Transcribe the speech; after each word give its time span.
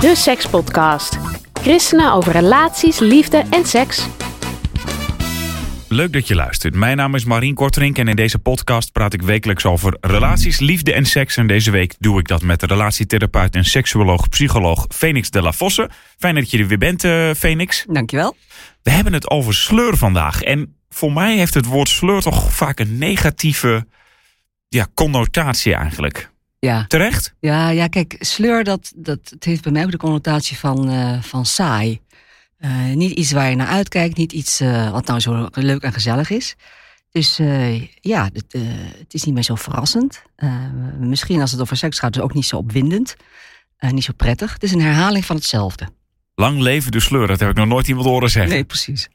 de 0.00 0.14
Sekspodcast. 0.16 1.18
Christenen 1.52 2.12
over 2.12 2.32
relaties, 2.32 2.98
liefde 2.98 3.44
en 3.50 3.66
seks. 3.66 4.06
Leuk 5.88 6.12
dat 6.12 6.28
je 6.28 6.34
luistert. 6.34 6.74
Mijn 6.74 6.96
naam 6.96 7.14
is 7.14 7.24
Marien 7.24 7.54
Kortrink 7.54 7.98
en 7.98 8.08
in 8.08 8.16
deze 8.16 8.38
podcast 8.38 8.92
praat 8.92 9.12
ik 9.12 9.22
wekelijks 9.22 9.64
over 9.64 9.96
relaties, 10.00 10.58
liefde 10.58 10.92
en 10.92 11.06
seks. 11.06 11.36
En 11.36 11.46
deze 11.46 11.70
week 11.70 11.94
doe 11.98 12.18
ik 12.18 12.28
dat 12.28 12.42
met 12.42 12.60
de 12.60 12.66
relatietherapeut 12.66 13.54
en 13.54 13.64
seksuoloog, 13.64 14.28
psycholoog 14.28 14.86
Phoenix 14.88 15.30
de 15.30 15.42
la 15.42 15.52
Vosse. 15.52 15.90
Fijn 16.18 16.34
dat 16.34 16.50
je 16.50 16.58
er 16.58 16.66
weer 16.66 16.78
bent, 16.78 17.04
uh, 17.04 17.30
Phoenix. 17.34 17.84
Dankjewel. 17.88 18.36
We 18.82 18.90
hebben 18.90 19.12
het 19.12 19.30
over 19.30 19.54
sleur 19.54 19.96
vandaag. 19.96 20.42
En 20.42 20.76
voor 20.88 21.12
mij 21.12 21.36
heeft 21.36 21.54
het 21.54 21.66
woord 21.66 21.88
sleur 21.88 22.20
toch 22.20 22.52
vaak 22.52 22.78
een 22.78 22.98
negatieve 22.98 23.86
ja, 24.68 24.86
connotatie 24.94 25.74
eigenlijk. 25.74 26.29
Ja. 26.60 26.84
Terecht? 26.86 27.34
Ja, 27.38 27.68
ja, 27.68 27.86
kijk, 27.86 28.16
sleur, 28.18 28.64
dat, 28.64 28.92
dat, 28.96 29.18
het 29.30 29.44
heeft 29.44 29.62
bij 29.62 29.72
mij 29.72 29.84
ook 29.84 29.90
de 29.90 29.96
connotatie 29.96 30.58
van, 30.58 30.90
uh, 30.90 31.22
van 31.22 31.46
saai. 31.46 32.00
Uh, 32.58 32.92
niet 32.94 33.10
iets 33.10 33.32
waar 33.32 33.50
je 33.50 33.56
naar 33.56 33.66
uitkijkt, 33.66 34.16
niet 34.16 34.32
iets 34.32 34.60
uh, 34.60 34.90
wat 34.90 35.06
nou 35.06 35.20
zo 35.20 35.48
leuk 35.50 35.82
en 35.82 35.92
gezellig 35.92 36.30
is. 36.30 36.56
Dus 37.10 37.36
ja, 38.00 38.30
het, 38.32 38.52
het, 38.98 39.14
is 39.14 39.24
niet 39.24 39.34
meer 39.34 39.42
zo 39.42 39.54
verrassend. 39.54 40.22
misschien 40.98 41.40
als 41.40 41.50
het 41.50 41.60
over 41.60 41.76
seks 41.76 41.98
gaat, 41.98 42.10
is 42.10 42.16
het 42.16 42.24
ook 42.24 42.34
niet 42.34 42.46
zo 42.46 42.56
opwindend. 42.56 43.16
niet 43.78 44.04
zo 44.04 44.12
prettig. 44.16 44.52
Het 44.52 44.62
is 44.62 44.72
een 44.72 44.80
herhaling 44.80 45.24
van 45.24 45.36
hetzelfde. 45.36 45.88
Lang 46.34 46.58
leven 46.60 46.92
de 46.92 47.00
sleur, 47.00 47.26
dat 47.26 47.40
heb 47.40 47.50
ik 47.50 47.56
nog 47.56 47.66
nooit 47.66 47.88
iemand 47.88 48.06
horen 48.06 48.30
zeggen. 48.30 48.52
Nee, 48.52 48.64
precies. 48.64 49.08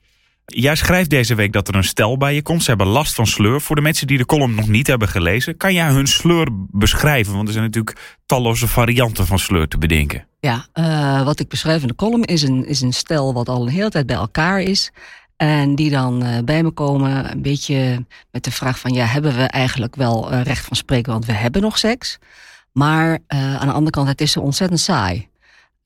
Jij 0.46 0.76
schrijft 0.76 1.10
deze 1.10 1.36
week 1.36 1.54
dat 1.54 1.68
er 1.68 1.76
een 1.76 1.84
stel 1.84 2.18
bij 2.18 2.34
je 2.34 2.42
komt. 2.42 2.64
Ze 2.64 2.70
hebben 2.70 2.88
last 2.88 3.14
van 3.14 3.28
sleur. 3.28 3.62
Voor 3.62 3.76
de 3.76 3.82
mensen 3.82 4.08
die 4.08 4.18
de 4.18 4.26
column 4.26 4.56
nog 4.56 4.68
niet 4.68 4.88
hebben 4.88 5.08
gelezen, 5.08 5.58
kan 5.58 5.74
jij 5.74 5.88
hun 5.88 6.08
sleur 6.08 6.48
beschrijven? 6.72 7.34
Want 7.34 7.48
er 7.48 7.54
zijn 7.54 7.66
natuurlijk 7.66 8.18
talloze 8.26 8.68
varianten 8.68 9.26
van 9.26 9.40
sleur 9.40 9.68
te 9.68 9.78
bedenken. 9.78 10.28
Ja, 10.40 10.68
uh, 10.74 11.24
wat 11.24 11.40
ik 11.40 11.48
beschrijf 11.48 11.82
in 11.82 11.88
de 11.88 11.96
column 11.96 12.24
is 12.24 12.42
een, 12.42 12.66
is 12.66 12.82
een 12.82 12.94
stel 12.94 13.34
wat 13.34 13.50
al 13.50 13.62
een 13.62 13.74
hele 13.74 13.90
tijd 13.90 14.06
bij 14.06 14.16
elkaar 14.16 14.62
is. 14.62 14.92
En 15.36 15.76
die 15.76 15.90
dan 15.90 16.26
uh, 16.26 16.38
bij 16.44 16.64
me 16.64 16.72
komen, 16.72 17.32
een 17.32 17.42
beetje 17.42 18.06
met 18.32 18.44
de 18.44 18.52
vraag 18.52 18.80
van... 18.80 18.94
ja, 18.94 19.06
hebben 19.06 19.36
we 19.36 19.44
eigenlijk 19.44 19.96
wel 19.96 20.32
uh, 20.32 20.42
recht 20.42 20.66
van 20.66 20.78
spreken, 20.78 21.12
want 21.12 21.26
we 21.26 21.34
hebben 21.34 21.62
nog 21.62 21.78
seks. 21.78 22.18
Maar 22.72 23.20
aan 23.28 23.68
de 23.68 23.74
andere 23.74 23.90
kant, 23.90 24.08
het 24.08 24.22
is 24.22 24.32
zo 24.32 24.40
ontzettend 24.40 24.80
saai. 24.80 25.28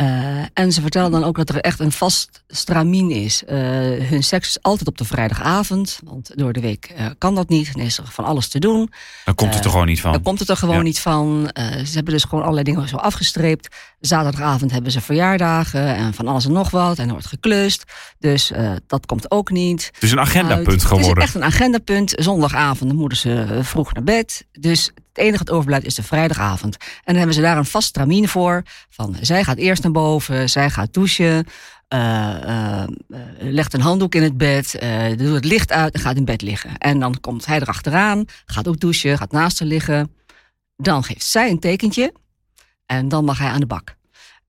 Uh, 0.01 0.41
en 0.53 0.71
ze 0.71 0.81
vertellen 0.81 1.11
dan 1.11 1.23
ook 1.23 1.35
dat 1.35 1.49
er 1.49 1.59
echt 1.59 1.79
een 1.79 1.91
vast 1.91 2.43
stramien 2.47 3.11
is. 3.11 3.43
Uh, 3.43 3.57
hun 4.09 4.23
seks 4.23 4.47
is 4.47 4.61
altijd 4.61 4.87
op 4.87 4.97
de 4.97 5.05
vrijdagavond, 5.05 5.99
want 6.03 6.31
door 6.35 6.53
de 6.53 6.59
week 6.59 6.93
uh, 6.97 7.05
kan 7.17 7.35
dat 7.35 7.49
niet. 7.49 7.73
Dan 7.73 7.83
is 7.83 7.97
er 7.97 8.07
van 8.07 8.25
alles 8.25 8.47
te 8.47 8.59
doen. 8.59 8.91
Dan 9.25 9.35
komt 9.35 9.55
het 9.55 9.63
er 9.63 9.69
gewoon 9.69 9.85
niet 9.85 10.01
van. 10.01 10.11
Dan 10.11 10.21
komt 10.21 10.39
het 10.39 10.49
er 10.49 10.57
gewoon 10.57 10.75
ja. 10.75 10.81
niet 10.81 10.99
van. 10.99 11.49
ze 11.85 11.93
hebben 11.93 12.13
dus 12.13 12.23
gewoon 12.23 12.41
allerlei 12.41 12.63
dingen 12.63 12.87
zo 12.87 12.95
afgestreept. 12.95 13.75
Zaterdagavond 13.99 14.71
hebben 14.71 14.91
ze 14.91 15.01
verjaardagen 15.01 15.95
en 15.95 16.13
van 16.13 16.27
alles 16.27 16.45
en 16.45 16.51
nog 16.51 16.69
wat. 16.69 16.97
En 16.97 17.05
er 17.05 17.11
wordt 17.11 17.27
geklust. 17.27 17.83
Dus 18.19 18.51
dat 18.87 19.05
komt 19.05 19.31
ook 19.31 19.49
niet. 19.49 19.89
Het 19.93 20.03
is 20.03 20.11
een 20.11 20.19
agendapunt 20.19 20.83
geworden. 20.83 21.09
Het 21.09 21.17
is 21.17 21.23
echt 21.23 21.35
een 21.35 21.43
agendapunt. 21.43 22.13
Zondagavond 22.15 22.93
moeten 22.93 23.17
ze 23.17 23.59
vroeg 23.61 23.93
naar 23.93 24.03
bed. 24.03 24.45
Dus 24.51 24.91
het 25.13 25.17
enige 25.17 25.43
dat 25.43 25.55
overblijft 25.55 25.85
is 25.85 25.95
de 25.95 26.03
vrijdagavond. 26.03 26.77
En 26.77 26.89
dan 27.03 27.15
hebben 27.15 27.33
ze 27.35 27.41
daar 27.41 27.57
een 27.57 27.65
vast 27.65 27.87
stramien 27.87 28.27
voor. 28.27 28.63
Van 28.89 29.15
zij 29.21 29.43
gaat 29.43 29.57
eerst 29.57 29.83
naar 29.83 29.91
boven, 29.91 30.49
zij 30.49 30.69
gaat 30.69 30.93
douchen. 30.93 31.45
Uh, 31.93 32.35
uh, 32.45 32.83
legt 33.39 33.73
een 33.73 33.81
handdoek 33.81 34.15
in 34.15 34.23
het 34.23 34.37
bed, 34.37 34.71
doet 35.17 35.33
het 35.33 35.45
licht 35.45 35.71
uit 35.71 35.93
en 35.93 35.99
gaat 35.99 36.15
in 36.15 36.25
bed 36.25 36.41
liggen. 36.41 36.77
En 36.77 36.99
dan 36.99 37.19
komt 37.19 37.45
hij 37.45 37.59
erachteraan, 37.59 38.25
gaat 38.45 38.67
ook 38.67 38.79
douchen, 38.79 39.17
gaat 39.17 39.31
naast 39.31 39.59
haar 39.59 39.67
liggen. 39.67 40.15
Dan 40.75 41.03
geeft 41.03 41.25
zij 41.25 41.49
een 41.49 41.59
tekentje 41.59 42.13
en 42.85 43.07
dan 43.07 43.25
mag 43.25 43.37
hij 43.37 43.49
aan 43.49 43.59
de 43.59 43.65
bak. 43.65 43.97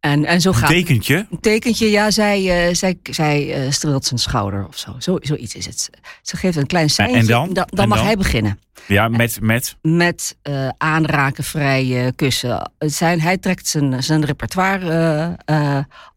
En, 0.01 0.25
en 0.25 0.41
zo 0.41 0.49
een 0.49 0.55
gaat 0.55 0.69
tekentje? 0.69 1.27
Een 1.31 1.41
tekentje, 1.41 1.91
ja, 1.91 2.11
zij, 2.11 2.69
uh, 2.69 2.75
zij, 2.75 2.99
zij 3.03 3.65
uh, 3.65 3.71
streelt 3.71 4.05
zijn 4.05 4.21
schouder 4.21 4.67
of 4.67 4.79
zo. 4.79 4.95
zo. 4.99 5.19
Zoiets 5.21 5.55
is 5.55 5.67
het. 5.67 5.91
Ze 6.23 6.37
geeft 6.37 6.57
een 6.57 6.67
klein 6.67 6.91
seintje. 6.91 7.19
En 7.19 7.27
dan? 7.27 7.53
Dan, 7.53 7.67
dan 7.71 7.83
en 7.83 7.89
mag 7.89 7.99
dan? 7.99 8.07
hij 8.07 8.17
beginnen. 8.17 8.59
Ja, 8.87 9.09
met? 9.09 9.41
Met, 9.41 9.77
met 9.83 10.37
uh, 10.43 10.69
aanraken, 10.79 11.45
vrij 11.45 12.13
kussen. 12.17 12.73
Zijn, 12.79 13.21
hij 13.21 13.39
trekt 13.39 13.67
zijn, 13.67 14.03
zijn 14.03 14.25
repertoire 14.25 15.37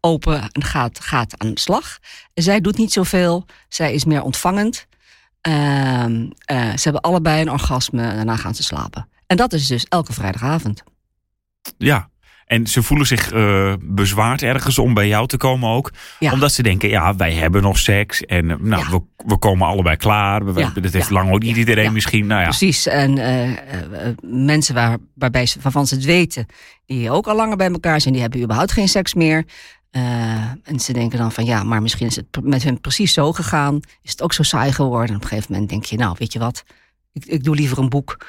open 0.00 0.48
en 0.52 0.64
gaat, 0.64 1.00
gaat 1.00 1.38
aan 1.38 1.54
de 1.54 1.60
slag. 1.60 1.98
Zij 2.34 2.60
doet 2.60 2.76
niet 2.78 2.92
zoveel. 2.92 3.46
Zij 3.68 3.92
is 3.94 4.04
meer 4.04 4.22
ontvangend. 4.22 4.86
Ehm, 5.40 6.28
ze 6.48 6.80
hebben 6.82 7.00
allebei 7.00 7.40
een 7.40 7.50
orgasme 7.50 8.02
en 8.02 8.16
daarna 8.16 8.36
gaan 8.36 8.54
ze 8.54 8.62
slapen. 8.62 9.08
En 9.26 9.36
dat 9.36 9.52
is 9.52 9.66
dus 9.66 9.84
elke 9.88 10.12
vrijdagavond. 10.12 10.82
Ja, 11.78 12.08
en 12.46 12.66
ze 12.66 12.82
voelen 12.82 13.06
zich 13.06 13.32
uh, 13.32 13.72
bezwaard 13.80 14.42
ergens 14.42 14.78
om 14.78 14.94
bij 14.94 15.08
jou 15.08 15.26
te 15.26 15.36
komen 15.36 15.70
ook. 15.70 15.92
Ja. 16.18 16.32
Omdat 16.32 16.52
ze 16.52 16.62
denken, 16.62 16.88
ja, 16.88 17.16
wij 17.16 17.32
hebben 17.32 17.62
nog 17.62 17.78
seks. 17.78 18.22
En 18.24 18.44
uh, 18.44 18.56
nou, 18.60 18.82
Ja. 18.82 18.90
we, 18.90 19.02
we 19.26 19.38
komen 19.38 19.66
allebei 19.66 19.96
klaar. 19.96 20.44
We, 20.44 20.60
Ja. 20.60 20.72
Dat 20.80 20.92
heeft 20.92 21.10
lang 21.10 21.32
ook 21.32 21.42
niet 21.42 21.56
iedereen 21.56 21.92
misschien. 21.92 22.26
Nou 22.26 22.40
ja, 22.40 22.46
Precies. 22.48 22.86
En 22.86 23.18
eh, 23.18 23.50
eh, 23.50 23.56
eh, 24.08 24.16
mensen 24.22 24.74
waar, 24.74 24.96
waarbij 25.14 25.46
ze, 25.46 25.58
waarvan 25.62 25.86
ze 25.86 25.94
het 25.94 26.04
weten, 26.04 26.46
die 26.86 27.10
ook 27.10 27.26
al 27.26 27.36
langer 27.36 27.56
bij 27.56 27.70
elkaar 27.70 28.00
zijn, 28.00 28.12
die 28.12 28.22
hebben 28.22 28.42
überhaupt 28.42 28.72
geen 28.72 28.88
seks 28.88 29.14
meer. 29.14 29.44
Eh, 29.90 30.02
en 30.64 30.80
ze 30.80 30.92
denken 30.92 31.18
dan 31.18 31.32
van 31.32 31.44
ja, 31.44 31.62
maar 31.62 31.82
misschien 31.82 32.06
is 32.06 32.16
het 32.16 32.26
met 32.42 32.62
hen 32.62 32.80
precies 32.80 33.12
zo 33.12 33.32
gegaan. 33.32 33.80
Is 34.02 34.10
het 34.10 34.22
ook 34.22 34.32
zo 34.32 34.42
saai 34.42 34.72
geworden. 34.72 35.08
En 35.08 35.16
op 35.16 35.22
een 35.22 35.28
gegeven 35.28 35.52
moment 35.52 35.70
denk 35.70 35.84
je, 35.84 35.96
nou, 35.96 36.16
weet 36.18 36.32
je 36.32 36.38
wat, 36.38 36.64
ik, 37.12 37.24
ik 37.24 37.44
doe 37.44 37.54
liever 37.54 37.78
een 37.78 37.88
boek. 37.88 38.26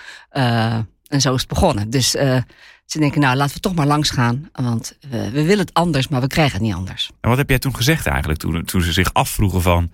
En 1.15 1.21
zo 1.21 1.33
is 1.33 1.39
het 1.39 1.49
begonnen. 1.49 1.89
Dus 1.89 2.15
eh, 2.15 2.41
ze 2.85 2.99
denken, 2.99 3.21
nou, 3.21 3.35
laten 3.35 3.55
we 3.55 3.61
toch 3.61 3.75
maar 3.75 3.87
langs 3.87 4.09
gaan. 4.09 4.49
Want 4.51 4.97
we, 5.09 5.31
we 5.31 5.43
willen 5.43 5.65
het 5.65 5.73
anders, 5.73 6.07
maar 6.07 6.21
we 6.21 6.27
krijgen 6.27 6.53
het 6.53 6.61
niet 6.61 6.73
anders. 6.73 7.11
En 7.21 7.29
wat 7.29 7.37
heb 7.37 7.49
jij 7.49 7.59
toen 7.59 7.75
gezegd 7.75 8.05
eigenlijk? 8.05 8.39
Toen, 8.39 8.63
toen 8.63 8.81
ze 8.81 8.91
zich 8.91 9.13
afvroegen 9.13 9.61
van, 9.61 9.91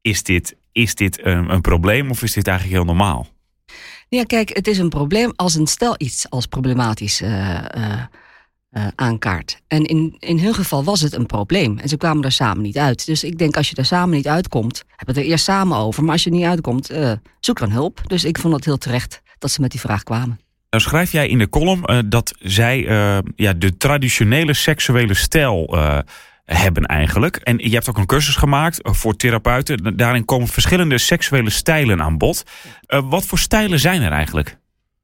is 0.00 0.22
dit, 0.22 0.56
is 0.72 0.94
dit 0.94 1.24
een, 1.24 1.50
een 1.50 1.60
probleem 1.60 2.10
of 2.10 2.22
is 2.22 2.32
dit 2.32 2.46
eigenlijk 2.46 2.76
heel 2.76 2.86
normaal? 2.86 3.26
Ja, 4.08 4.22
kijk, 4.24 4.56
het 4.56 4.66
is 4.66 4.78
een 4.78 4.88
probleem 4.88 5.32
als 5.36 5.54
een 5.54 5.66
stel 5.66 5.94
iets 5.98 6.30
als 6.30 6.46
problematisch 6.46 7.20
eh, 7.20 8.04
eh, 8.70 8.88
aankaart. 8.94 9.60
En 9.66 9.84
in, 9.84 10.16
in 10.18 10.38
hun 10.38 10.54
geval 10.54 10.84
was 10.84 11.00
het 11.00 11.12
een 11.12 11.26
probleem. 11.26 11.78
En 11.78 11.88
ze 11.88 11.96
kwamen 11.96 12.24
er 12.24 12.32
samen 12.32 12.62
niet 12.62 12.78
uit. 12.78 13.06
Dus 13.06 13.24
ik 13.24 13.38
denk, 13.38 13.56
als 13.56 13.70
je 13.70 13.76
er 13.76 13.84
samen 13.84 14.16
niet 14.16 14.28
uitkomt, 14.28 14.84
hebben 14.86 15.06
we 15.06 15.12
het 15.12 15.20
er 15.20 15.32
eerst 15.32 15.44
samen 15.44 15.76
over. 15.76 16.02
Maar 16.02 16.12
als 16.12 16.24
je 16.24 16.30
er 16.30 16.36
niet 16.36 16.46
uitkomt, 16.46 16.90
eh, 16.90 17.12
zoek 17.40 17.58
dan 17.58 17.70
hulp. 17.70 18.00
Dus 18.06 18.24
ik 18.24 18.38
vond 18.38 18.54
het 18.54 18.64
heel 18.64 18.78
terecht 18.78 19.22
dat 19.38 19.50
ze 19.50 19.60
met 19.60 19.70
die 19.70 19.80
vraag 19.80 20.02
kwamen. 20.02 20.40
Nou 20.70 20.82
schrijf 20.82 21.12
jij 21.12 21.28
in 21.28 21.38
de 21.38 21.48
column 21.48 21.84
eh, 21.84 21.98
dat 22.06 22.34
zij 22.38 22.86
eh, 22.86 23.18
ja, 23.36 23.52
de 23.52 23.76
traditionele 23.76 24.54
seksuele 24.54 25.14
stijl 25.14 25.66
eh, 25.76 25.98
hebben 26.44 26.86
eigenlijk. 26.86 27.36
En 27.36 27.58
je 27.58 27.74
hebt 27.74 27.88
ook 27.88 27.98
een 27.98 28.06
cursus 28.06 28.36
gemaakt 28.36 28.78
voor 28.82 29.16
therapeuten. 29.16 29.96
Daarin 29.96 30.24
komen 30.24 30.48
verschillende 30.48 30.98
seksuele 30.98 31.50
stijlen 31.50 32.02
aan 32.02 32.18
bod. 32.18 32.44
Wat 32.86 33.26
voor 33.26 33.38
stijlen 33.38 33.78
zijn 33.78 34.02
er 34.02 34.12
eigenlijk? 34.12 34.58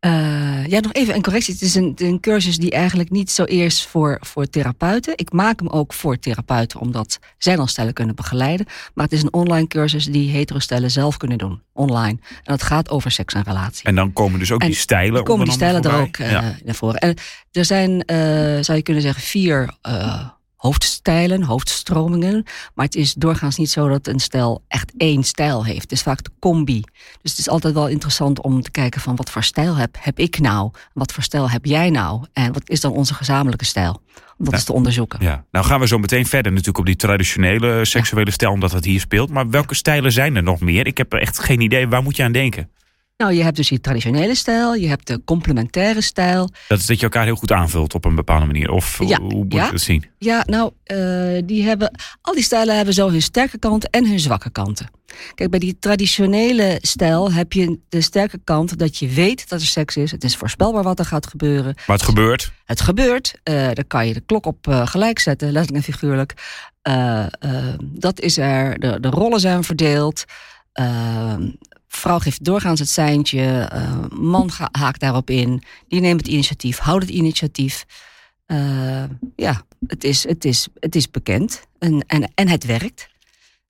Uh, 0.07 0.67
ja, 0.67 0.81
nog 0.81 0.93
even 0.93 1.15
een 1.15 1.23
correctie. 1.23 1.55
Het 1.55 1.63
is 1.63 1.75
een, 1.75 1.93
een, 1.97 2.21
cursus 2.21 2.57
die 2.57 2.71
eigenlijk 2.71 3.11
niet 3.11 3.31
zo 3.31 3.45
eerst 3.45 3.87
voor, 3.87 4.19
voor 4.21 4.47
therapeuten. 4.47 5.13
Ik 5.17 5.33
maak 5.33 5.59
hem 5.59 5.69
ook 5.69 5.93
voor 5.93 6.19
therapeuten, 6.19 6.81
omdat 6.81 7.19
zij 7.39 7.57
dan 7.57 7.69
stellen 7.69 7.93
kunnen 7.93 8.15
begeleiden. 8.15 8.67
Maar 8.95 9.05
het 9.05 9.15
is 9.15 9.23
een 9.23 9.33
online 9.33 9.67
cursus 9.67 10.05
die 10.05 10.31
hetero-stellen 10.31 10.91
zelf 10.91 11.17
kunnen 11.17 11.39
doen, 11.39 11.63
online. 11.73 12.19
En 12.21 12.43
dat 12.43 12.63
gaat 12.63 12.91
over 12.91 13.11
seks 13.11 13.35
en 13.35 13.43
relatie. 13.43 13.85
En 13.85 13.95
dan 13.95 14.13
komen 14.13 14.39
dus 14.39 14.53
ook 14.53 14.61
En 14.61 14.67
die 14.67 14.77
stijlen 14.77 15.15
Dan 15.15 15.25
komen 15.25 15.45
die 15.45 15.55
stijlen 15.55 15.83
er 15.83 16.01
ook 16.01 16.19
uh, 16.19 16.31
voorbij? 16.31 16.57
naar 16.65 16.75
voren. 16.75 17.01
En 17.01 17.17
er 17.53 17.65
zijn, 17.65 17.91
uh, 17.91 18.17
zou 18.61 18.79
je 18.79 18.83
kunnen 18.83 19.03
zeggen, 19.03 19.23
vier 19.23 19.75
hoofdstijlen, 20.57 21.43
hoofdstromingen. 21.43 22.45
Maar 22.75 22.85
het 22.85 22.95
is 22.95 23.15
doorgaans 23.15 23.57
niet 23.57 23.71
zo 23.71 23.89
dat 23.89 24.07
een 24.07 24.21
stijl 24.21 24.65
echt 24.69 24.93
één 24.97 25.23
stijl 25.25 25.65
heeft. 25.65 25.81
Het 25.83 25.93
is 25.93 26.03
vaak 26.03 26.23
de 26.25 26.31
combi. 26.39 26.81
Dus 27.23 27.31
het 27.31 27.39
is 27.41 27.49
altijd 27.49 27.75
wel 27.75 27.89
interessant 27.89 28.41
om 28.41 28.63
te 28.63 28.71
kijken 28.71 29.01
van 29.01 29.17
wat 29.17 29.31
voor 29.31 29.43
stijl 29.43 29.77
heb, 29.77 29.97
heb 30.01 30.19
ik 30.19 30.39
nou? 30.39 30.71
Wat 30.93 31.13
voor 31.13 31.23
stijl 31.23 31.51
heb 31.51 31.65
jij 31.65 31.91
nou? 31.91 32.25
En 32.33 32.53
wat 32.53 32.69
is 32.71 32.81
dan 32.81 32.93
onze 32.93 33.15
gezamenlijke 33.15 33.65
stijl? 33.65 34.03
Om 34.39 34.45
dat 34.45 34.47
Ja. 34.51 34.53
eens 34.53 34.65
te 34.65 34.73
onderzoeken. 34.73 35.19
Ja. 35.23 35.45
Nou 35.51 35.65
gaan 35.67 35.81
we 35.81 35.87
zo 35.87 35.99
meteen 35.99 36.27
verder 36.27 36.53
natuurlijk 36.53 36.79
op 36.79 36.87
die 36.87 36.97
traditionele 36.97 37.85
seksuele 37.85 38.31
stijl, 38.31 38.53
omdat 38.53 38.71
dat 38.71 38.85
hier 38.85 39.01
speelt. 39.01 39.31
Maar 39.31 39.51
welke 39.51 39.75
stijlen 39.75 40.13
zijn 40.13 40.37
er 40.37 40.43
nog 40.43 40.61
meer? 40.61 40.87
Ik 40.87 40.99
heb 40.99 41.13
echt 41.13 41.39
geen 41.39 41.61
idee. 41.61 41.89
Waar 41.89 42.03
moet 42.03 42.17
je 42.17 42.23
aan 42.23 42.33
denken? 42.33 42.71
Nou, 43.17 43.33
je 43.33 43.43
hebt 43.43 43.57
dus 43.57 43.69
die 43.69 43.81
traditionele 43.81 44.35
stijl, 44.35 44.75
je 44.75 44.89
hebt 44.89 45.07
de 45.07 45.25
complementaire 45.25 46.01
stijl. 46.01 46.51
Dat 46.69 46.79
is 46.79 46.87
dat 46.87 46.97
je 46.97 47.03
elkaar 47.03 47.25
heel 47.25 47.37
goed 47.37 47.53
aanvult 47.53 47.95
op 47.95 48.05
een 48.05 48.15
bepaalde 48.15 48.47
manier. 48.47 48.71
Of 48.71 48.99
Ja, 49.07 49.21
hoe 49.21 49.45
moet 49.45 49.53
ja. 49.53 49.65
je 49.65 49.71
dat 49.71 49.81
zien? 49.81 50.05
Ja, 50.19 50.45
nou, 50.47 50.73
uh, 50.87 51.43
die 51.45 51.65
hebben, 51.65 51.91
al 52.21 52.35
die 52.35 52.43
stijlen 52.43 52.77
hebben 52.77 52.95
zo 52.95 53.11
hun 53.11 53.23
sterke 53.23 53.59
kanten 53.59 53.91
en 53.91 54.09
hun 54.09 54.21
zwakke 54.21 54.51
kanten. 54.51 54.91
Kijk, 55.35 55.51
bij 55.51 55.59
die 55.59 55.79
traditionele 55.79 56.79
stijl 56.81 57.33
heb 57.33 57.53
je 57.53 57.79
de 57.89 58.01
sterke 58.01 58.41
kant 58.45 58.79
dat 58.79 58.97
je 58.97 59.09
weet 59.09 59.49
dat 59.49 59.61
er 59.61 59.67
seks 59.67 59.97
is. 59.97 60.11
Het 60.11 60.25
is 60.25 60.37
voorspelbaar 60.37 60.83
wat 60.83 60.99
er 60.99 61.05
gaat 61.05 61.27
gebeuren. 61.27 61.75
Maar 61.87 61.97
het 61.97 62.07
gebeurt. 62.07 62.53
Het 62.65 62.81
gebeurt. 62.81 63.35
Uh, 63.45 63.55
daar 63.55 63.85
kan 63.87 64.07
je 64.07 64.15
de 64.15 64.23
klok 64.27 64.47
op 64.47 64.67
uh, 64.67 64.87
gelijk 64.87 65.19
zetten, 65.19 65.53
letterlijk 65.53 65.87
en 65.87 65.93
figuurlijk. 65.93 66.35
Uh, 66.89 67.27
dat 67.83 68.21
is 68.21 68.39
er. 68.39 68.79
De, 68.79 69.01
de 69.01 69.09
rollen 69.09 69.41
zijn 69.41 69.65
verdeeld. 69.65 70.25
Vrouw 71.97 72.19
geeft 72.19 72.45
doorgaans 72.45 72.81
het 72.81 72.89
seintje. 72.89 73.71
man 74.19 74.51
haakt 74.71 75.01
daarop 75.01 75.31
in. 75.31 75.63
Die 75.89 76.01
neemt 76.01 76.21
het 76.21 76.29
initiatief, 76.29 76.79
houdt 76.79 77.05
het 77.05 77.13
initiatief. 77.15 77.87
Uh, 78.47 79.05
ja, 79.37 79.63
het 79.87 80.05
is, 80.05 80.29
het 80.29 80.45
is, 80.45 80.69
het 80.81 80.97
is 80.97 81.11
bekend 81.11 81.63
en, 81.79 82.05
en, 82.07 82.33
en 82.35 82.49
het 82.49 82.65
werkt. 82.65 83.09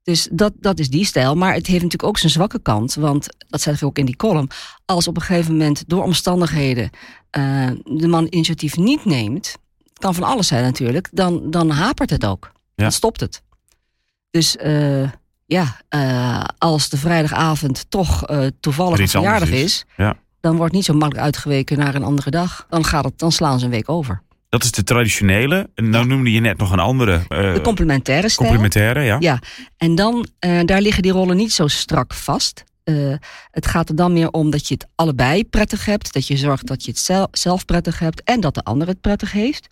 Dus 0.03 0.29
dat, 0.33 0.53
dat 0.61 0.79
is 0.79 0.89
die 0.89 1.05
stijl. 1.05 1.35
Maar 1.35 1.55
het 1.55 1.67
heeft 1.67 1.83
natuurlijk 1.83 2.09
ook 2.09 2.19
zijn 2.19 2.33
zwakke 2.33 2.63
kant. 2.63 2.95
Want 2.95 3.29
dat 3.49 3.61
zeg 3.61 3.77
ik 3.77 3.83
ook 3.83 3.99
in 3.99 4.07
die 4.07 4.17
column. 4.17 4.49
Als 4.85 5.09
op 5.09 5.17
een 5.17 5.23
gegeven 5.23 5.53
moment 5.53 5.89
door 5.89 6.03
omstandigheden 6.03 6.91
uh, 7.39 7.71
de 7.85 8.09
man 8.09 8.27
initiatief 8.31 8.77
niet 8.77 9.05
neemt. 9.05 9.57
Kan 9.93 10.15
van 10.15 10.25
alles 10.25 10.47
zijn 10.47 10.63
natuurlijk. 10.63 11.09
Dan, 11.13 11.51
dan 11.51 11.71
hapert 11.71 12.11
het 12.11 12.27
ook. 12.27 12.53
Ja. 12.53 12.83
Dan 12.83 12.93
stopt 12.93 13.21
het. 13.21 13.43
Dus 14.31 14.57
uh, 14.57 15.11
ja, 15.47 15.81
uh, 15.97 16.45
als 16.59 16.89
de 16.89 16.97
vrijdagavond 16.97 17.87
toch 17.89 18.25
toevallig 18.61 18.99
een 18.99 19.09
verjaardag 19.09 19.49
is. 19.49 19.63
is 19.63 19.85
ja. 19.97 20.17
Dan 20.41 20.57
wordt 20.57 20.73
niet 20.73 20.85
zo 20.85 20.93
makkelijk 20.93 21.25
uitgeweken 21.25 21.79
naar 21.79 21.95
een 21.95 22.05
andere 22.05 22.31
dag. 22.31 22.67
Dan, 22.69 22.85
gaat 22.85 23.05
het, 23.05 23.19
dan 23.19 23.33
slaan 23.33 23.59
ze 23.59 23.65
een 23.65 23.71
week 23.71 23.89
over. 23.89 24.23
Dat 24.49 24.65
is 24.65 24.73
de 24.73 24.83
traditionele. 24.83 25.71
Nou 25.75 26.07
noemde 26.07 26.33
je 26.33 26.41
net 26.41 26.59
nog 26.59 26.73
een 26.73 26.79
andere. 26.79 27.13
Uh, 27.29 27.55
de 27.55 27.61
complementaire 27.61 28.29
stijl. 28.29 28.49
Complementaire, 28.49 29.03
ja. 29.03 29.17
Ja, 29.21 29.39
en 29.77 29.95
dan, 29.95 30.27
daar 30.65 30.81
liggen 30.81 31.03
die 31.03 31.13
rollen 31.13 31.37
niet 31.37 31.53
zo 31.53 31.67
strak 31.67 32.15
vast. 32.15 32.65
Het 33.51 33.67
gaat 33.67 33.89
er 33.89 33.97
dan 33.97 34.13
meer 34.13 34.31
om 34.31 34.51
dat 34.51 34.69
je 34.69 34.75
het 34.75 34.87
allebei 34.95 35.45
prettig 35.45 35.85
hebt. 35.85 36.13
Dat 36.13 36.27
je 36.27 36.37
zorgt 36.37 36.67
dat 36.67 36.85
je 36.85 36.91
het 36.91 37.01
zelf, 37.01 37.29
zelf 37.31 37.65
prettig 37.65 37.99
hebt. 37.99 38.23
En 38.23 38.41
dat 38.41 38.55
de 38.55 38.63
ander 38.63 38.89
het 38.89 39.01
prettig 39.01 39.33
heeft. 39.33 39.67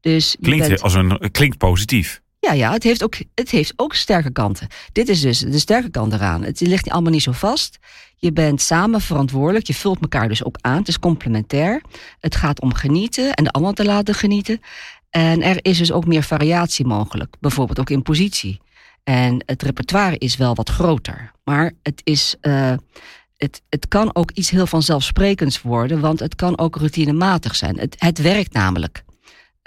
Dus 0.00 0.36
klinkt, 0.40 0.68
bent... 0.68 0.82
als 0.82 0.94
een, 0.94 1.30
klinkt 1.30 1.58
positief. 1.58 2.20
Ja, 2.40 2.52
ja 2.52 2.72
het, 2.72 2.82
heeft 2.82 3.02
ook, 3.02 3.14
het 3.34 3.50
heeft 3.50 3.72
ook 3.76 3.94
sterke 3.94 4.30
kanten. 4.30 4.66
Dit 4.92 5.08
is 5.08 5.20
dus 5.20 5.38
de 5.38 5.58
sterke 5.58 5.90
kant 5.90 6.12
eraan. 6.12 6.42
Het 6.42 6.60
ligt 6.60 6.90
allemaal 6.90 7.12
niet 7.12 7.22
zo 7.22 7.32
vast. 7.32 7.78
Je 8.16 8.32
bent 8.32 8.60
samen 8.60 9.00
verantwoordelijk. 9.00 9.66
Je 9.66 9.74
vult 9.74 10.00
elkaar 10.00 10.28
dus 10.28 10.44
ook 10.44 10.56
aan. 10.60 10.78
Het 10.78 10.88
is 10.88 10.98
complementair. 10.98 11.82
Het 12.20 12.36
gaat 12.36 12.60
om 12.60 12.74
genieten 12.74 13.34
en 13.34 13.44
de 13.44 13.50
ander 13.50 13.74
te 13.74 13.84
laten 13.84 14.14
genieten. 14.14 14.60
En 15.10 15.42
er 15.42 15.58
is 15.62 15.78
dus 15.78 15.92
ook 15.92 16.06
meer 16.06 16.22
variatie 16.22 16.86
mogelijk. 16.86 17.34
Bijvoorbeeld 17.40 17.80
ook 17.80 17.90
in 17.90 18.02
positie. 18.02 18.60
En 19.04 19.42
het 19.46 19.62
repertoire 19.62 20.18
is 20.18 20.36
wel 20.36 20.54
wat 20.54 20.68
groter. 20.68 21.32
Maar 21.44 21.72
het 21.82 22.00
is. 22.04 22.36
Uh, 22.42 22.72
het, 23.36 23.62
het 23.68 23.88
kan 23.88 24.14
ook 24.14 24.30
iets 24.30 24.50
heel 24.50 24.66
vanzelfsprekends 24.66 25.62
worden, 25.62 26.00
want 26.00 26.20
het 26.20 26.34
kan 26.34 26.58
ook 26.58 26.76
routinematig 26.76 27.56
zijn. 27.56 27.78
Het, 27.78 27.94
het 27.98 28.18
werkt 28.18 28.52
namelijk. 28.52 29.02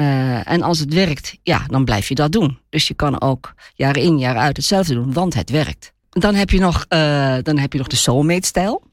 Uh, 0.02 0.52
en 0.52 0.62
als 0.62 0.80
het 0.80 0.94
werkt, 0.94 1.38
ja, 1.44 1.64
dan 1.68 1.86
blijf 1.86 2.08
je 2.08 2.16
dat 2.16 2.32
doen. 2.32 2.60
Dus 2.70 2.88
je 2.88 2.94
kan 2.94 3.22
ook 3.22 3.54
jaar 3.74 3.98
in, 3.98 4.20
jaar 4.20 4.38
uit 4.38 4.58
hetzelfde 4.58 4.94
doen, 4.94 5.14
want 5.14 5.34
het 5.34 5.50
werkt. 5.50 5.94
Dan 6.10 6.36
heb 6.36 6.50
je 6.50 6.60
nog, 6.60 6.86
uh, 6.90 7.36
dan 7.42 7.58
heb 7.58 7.74
je 7.74 7.78
nog 7.78 7.88
de 7.88 7.96
soulmate-stijl. 7.96 8.84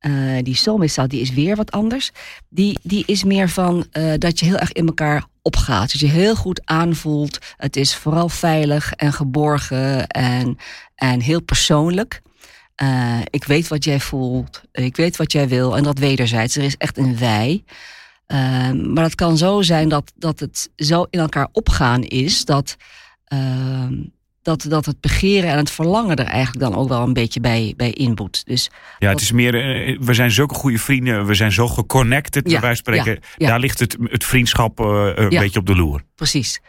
Uh, 0.00 0.42
die 0.42 0.56
soulmate-stijl 0.56 1.08
die 1.08 1.20
is 1.20 1.32
weer 1.32 1.56
wat 1.56 1.70
anders. 1.70 2.10
Die, 2.48 2.78
die 2.82 3.02
is 3.06 3.24
meer 3.24 3.48
van 3.48 3.86
dat 4.18 4.38
je 4.38 4.46
heel 4.46 4.56
erg 4.56 4.72
in 4.72 4.86
elkaar 4.86 5.24
opgaat. 5.42 5.90
Dus 5.90 6.00
je 6.00 6.06
heel 6.06 6.34
goed 6.34 6.60
aanvoelt. 6.64 7.38
Het 7.56 7.76
is 7.76 7.94
vooral 7.94 8.28
veilig 8.28 8.92
en 8.92 9.12
geborgen 9.12 10.06
en, 10.06 10.56
en 10.94 11.20
heel 11.20 11.42
persoonlijk. 11.42 12.22
ik 13.30 13.44
weet 13.44 13.68
wat 13.68 13.84
jij 13.84 14.00
voelt. 14.00 14.62
Ik 14.72 14.96
weet 14.96 15.16
wat 15.16 15.32
jij 15.32 15.48
wil. 15.48 15.76
En 15.76 15.82
dat 15.82 15.98
wederzijds. 15.98 16.56
Er 16.56 16.62
is 16.62 16.76
echt 16.76 16.98
een 16.98 17.18
wij. 17.18 17.64
Ehm, 18.32 18.92
maar 18.92 19.04
het 19.04 19.14
kan 19.14 19.36
zo 19.36 19.62
zijn 19.62 19.88
dat, 19.88 20.12
dat 20.16 20.40
het 20.40 20.70
zo 20.76 21.06
in 21.10 21.20
elkaar 21.20 21.48
opgaan 21.52 22.02
is 22.02 22.44
dat, 22.44 22.76
uh, 23.32 23.86
dat, 24.42 24.66
dat 24.68 24.86
het 24.86 25.00
begeren 25.00 25.50
en 25.50 25.56
het 25.56 25.70
verlangen 25.70 26.16
er 26.16 26.26
eigenlijk 26.26 26.64
dan 26.64 26.74
ook 26.74 26.88
wel 26.88 27.02
een 27.02 27.12
beetje 27.12 27.40
bij, 27.40 27.74
bij 27.76 27.90
inboet. 27.90 28.46
Dus 28.46 28.70
ja, 28.98 29.10
het 29.10 29.20
is 29.20 29.32
meer, 29.32 29.54
uh, 29.88 29.98
we 30.00 30.14
zijn 30.14 30.30
zulke 30.30 30.54
goede 30.54 30.78
vrienden, 30.78 31.26
we 31.26 31.34
zijn 31.34 31.52
zo 31.52 31.68
geconnected, 31.68 32.50
ja, 32.50 32.60
wij 32.60 32.74
spreken. 32.74 33.18
Ja, 33.36 33.46
Daar 33.46 33.58
ligt 33.58 33.78
het, 33.78 33.96
het 34.02 34.24
vriendschap 34.24 34.80
uh, 34.80 35.10
een 35.14 35.28
beetje 35.28 35.58
op 35.58 35.66
de 35.66 35.76
loer. 35.76 36.02
Precies. 36.14 36.60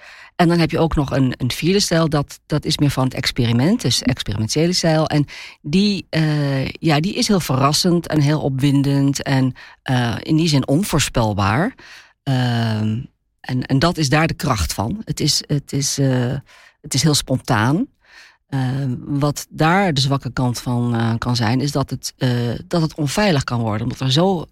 En 0.44 0.50
dan 0.50 0.60
heb 0.60 0.72
je 0.72 0.80
ook 0.80 0.96
nog 0.96 1.12
een, 1.12 1.34
een 1.38 1.52
vierde 1.52 1.80
stijl, 1.80 2.10
dat, 2.10 2.40
dat 2.46 2.66
is 2.66 2.78
meer 2.78 2.90
van 2.90 3.04
het 3.04 3.14
experiment, 3.14 3.82
dus 3.82 4.02
experimentele 4.02 4.74
stijl. 4.74 5.08
En 5.08 5.26
die, 5.62 6.08
uh, 6.10 6.68
ja, 6.68 7.00
die 7.00 7.14
is 7.14 7.28
heel 7.28 7.40
verrassend 7.40 8.08
en 8.08 8.20
heel 8.20 8.42
opwindend 8.42 9.22
en 9.22 9.54
uh, 9.90 10.16
in 10.20 10.36
die 10.36 10.48
zin 10.48 10.68
onvoorspelbaar. 10.68 11.76
Uh, 12.24 12.80
en, 13.40 13.66
en 13.66 13.80
dat 13.80 13.98
is 13.98 14.10
daar 14.10 14.28
de 14.28 14.34
kracht 14.34 14.74
van. 14.74 15.02
Het 15.06 15.20
is, 15.20 15.44
het 15.48 15.74
is, 15.74 16.00
uh, 16.00 16.36
het 16.82 16.94
is 16.94 17.04
heel 17.04 17.16
spontaan. 17.16 17.88
wat 19.00 19.48
daar 19.50 19.94
de 19.94 20.02
zwakke 20.02 20.32
kant 20.32 20.60
van 20.60 21.16
kan 21.18 21.36
zijn, 21.36 21.62
is 21.62 21.72
dat 21.72 21.90
het, 21.90 22.14
dat 22.68 22.82
het 22.82 22.96
onveilig 22.96 23.44
kan 23.44 23.60
worden. 23.60 23.82
Omdat 23.82 24.00
er 24.00 24.12
zo 24.12 24.46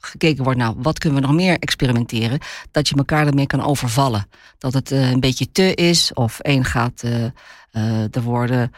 gekeken 0.00 0.44
wordt, 0.44 0.58
nou, 0.58 0.74
wat 0.78 0.98
kunnen 0.98 1.20
we 1.20 1.26
nog 1.26 1.36
meer 1.36 1.58
experimenteren? 1.58 2.38
Dat 2.70 2.88
je 2.88 2.94
elkaar 2.94 3.26
ermee 3.26 3.46
kan 3.46 3.64
overvallen. 3.64 4.26
Dat 4.58 4.72
het 4.72 4.92
uh, 4.92 5.10
een 5.10 5.20
beetje 5.20 5.52
te 5.52 5.74
is, 5.74 6.12
of 6.14 6.38
één 6.38 6.64
gaat, 6.64 7.02
uh, 7.04 7.24
uh, 7.72 8.14
er 8.14 8.22
worden 8.22 8.72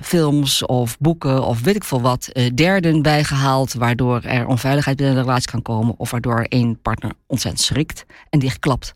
films 0.00 0.66
of 0.66 0.98
boeken 0.98 1.44
of 1.44 1.60
weet 1.60 1.76
ik 1.76 1.84
veel 1.84 2.00
wat, 2.00 2.30
derden 2.54 3.02
bijgehaald, 3.02 3.72
waardoor 3.72 4.20
er 4.20 4.46
onveiligheid 4.46 4.96
binnen 4.96 5.14
de 5.14 5.20
relatie 5.20 5.50
kan 5.50 5.62
komen, 5.62 5.94
of 5.96 6.10
waardoor 6.10 6.42
één 6.48 6.80
partner 6.80 7.12
ontzettend 7.26 7.64
schrikt 7.64 8.04
en 8.30 8.38
dichtklapt. 8.38 8.94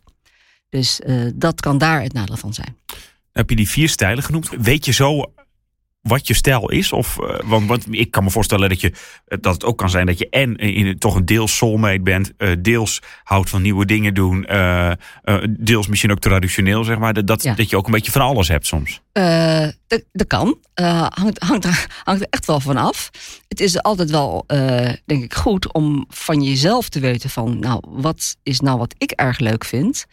Dus 0.69 1.01
dat 1.35 1.61
kan 1.61 1.77
daar 1.77 2.01
het 2.01 2.13
nadeel 2.13 2.37
van 2.37 2.53
zijn. 2.53 2.77
Heb 3.31 3.49
je 3.49 3.55
die 3.55 3.69
vier 3.69 3.89
stijlen 3.89 4.23
genoemd? 4.23 4.49
Weet 4.49 4.85
je 4.85 4.91
zo 4.91 5.33
wat 6.01 6.27
je 6.27 6.33
stijl 6.33 6.69
is? 6.69 6.91
Of, 6.91 7.17
uh, 7.21 7.39
want, 7.45 7.67
want, 7.67 7.85
ik 7.89 8.11
kan 8.11 8.23
me 8.23 8.29
voorstellen 8.29 8.69
dat, 8.69 8.81
je, 8.81 8.93
dat 9.25 9.53
het 9.53 9.63
ook 9.63 9.77
kan 9.77 9.89
zijn 9.89 10.05
dat 10.05 10.17
je 10.17 10.29
en 10.29 10.55
in, 10.55 10.97
toch 10.97 11.15
een 11.15 11.25
deels 11.25 11.57
soulmate 11.57 12.01
bent, 12.01 12.31
uh, 12.37 12.51
deels 12.59 13.01
houdt 13.23 13.49
van 13.49 13.61
nieuwe 13.61 13.85
dingen 13.85 14.13
doen, 14.13 14.45
uh, 14.49 14.91
deels 15.49 15.87
misschien 15.87 16.11
ook 16.11 16.19
traditioneel, 16.19 16.83
zeg 16.83 16.97
maar. 16.97 17.13
Dat, 17.13 17.41
dat 17.55 17.69
je 17.69 17.77
ook 17.77 17.85
een 17.85 17.91
beetje 17.91 18.11
van 18.11 18.21
alles 18.21 18.47
hebt 18.47 18.67
soms. 18.67 19.01
dat, 19.87 20.03
dat 20.11 20.27
kan. 20.27 20.57
hangt, 20.73 21.43
hangt, 21.43 21.65
hangt 22.03 22.21
er 22.21 22.27
echt 22.29 22.45
wel 22.45 22.59
van 22.59 22.77
af. 22.77 23.09
Het 23.47 23.59
is 23.59 23.81
altijd 23.81 24.09
wel, 24.09 24.43
denk 25.05 25.23
ik, 25.23 25.33
goed 25.33 25.73
om 25.73 26.05
van 26.09 26.41
jezelf 26.41 26.89
te 26.89 26.99
weten 26.99 27.29
van, 27.29 27.59
nou, 27.59 27.83
wat 27.87 28.35
is 28.43 28.59
nou 28.59 28.77
wat 28.77 28.95
ik 28.97 29.11
erg 29.11 29.39
leuk 29.39 29.65
vind? 29.65 30.05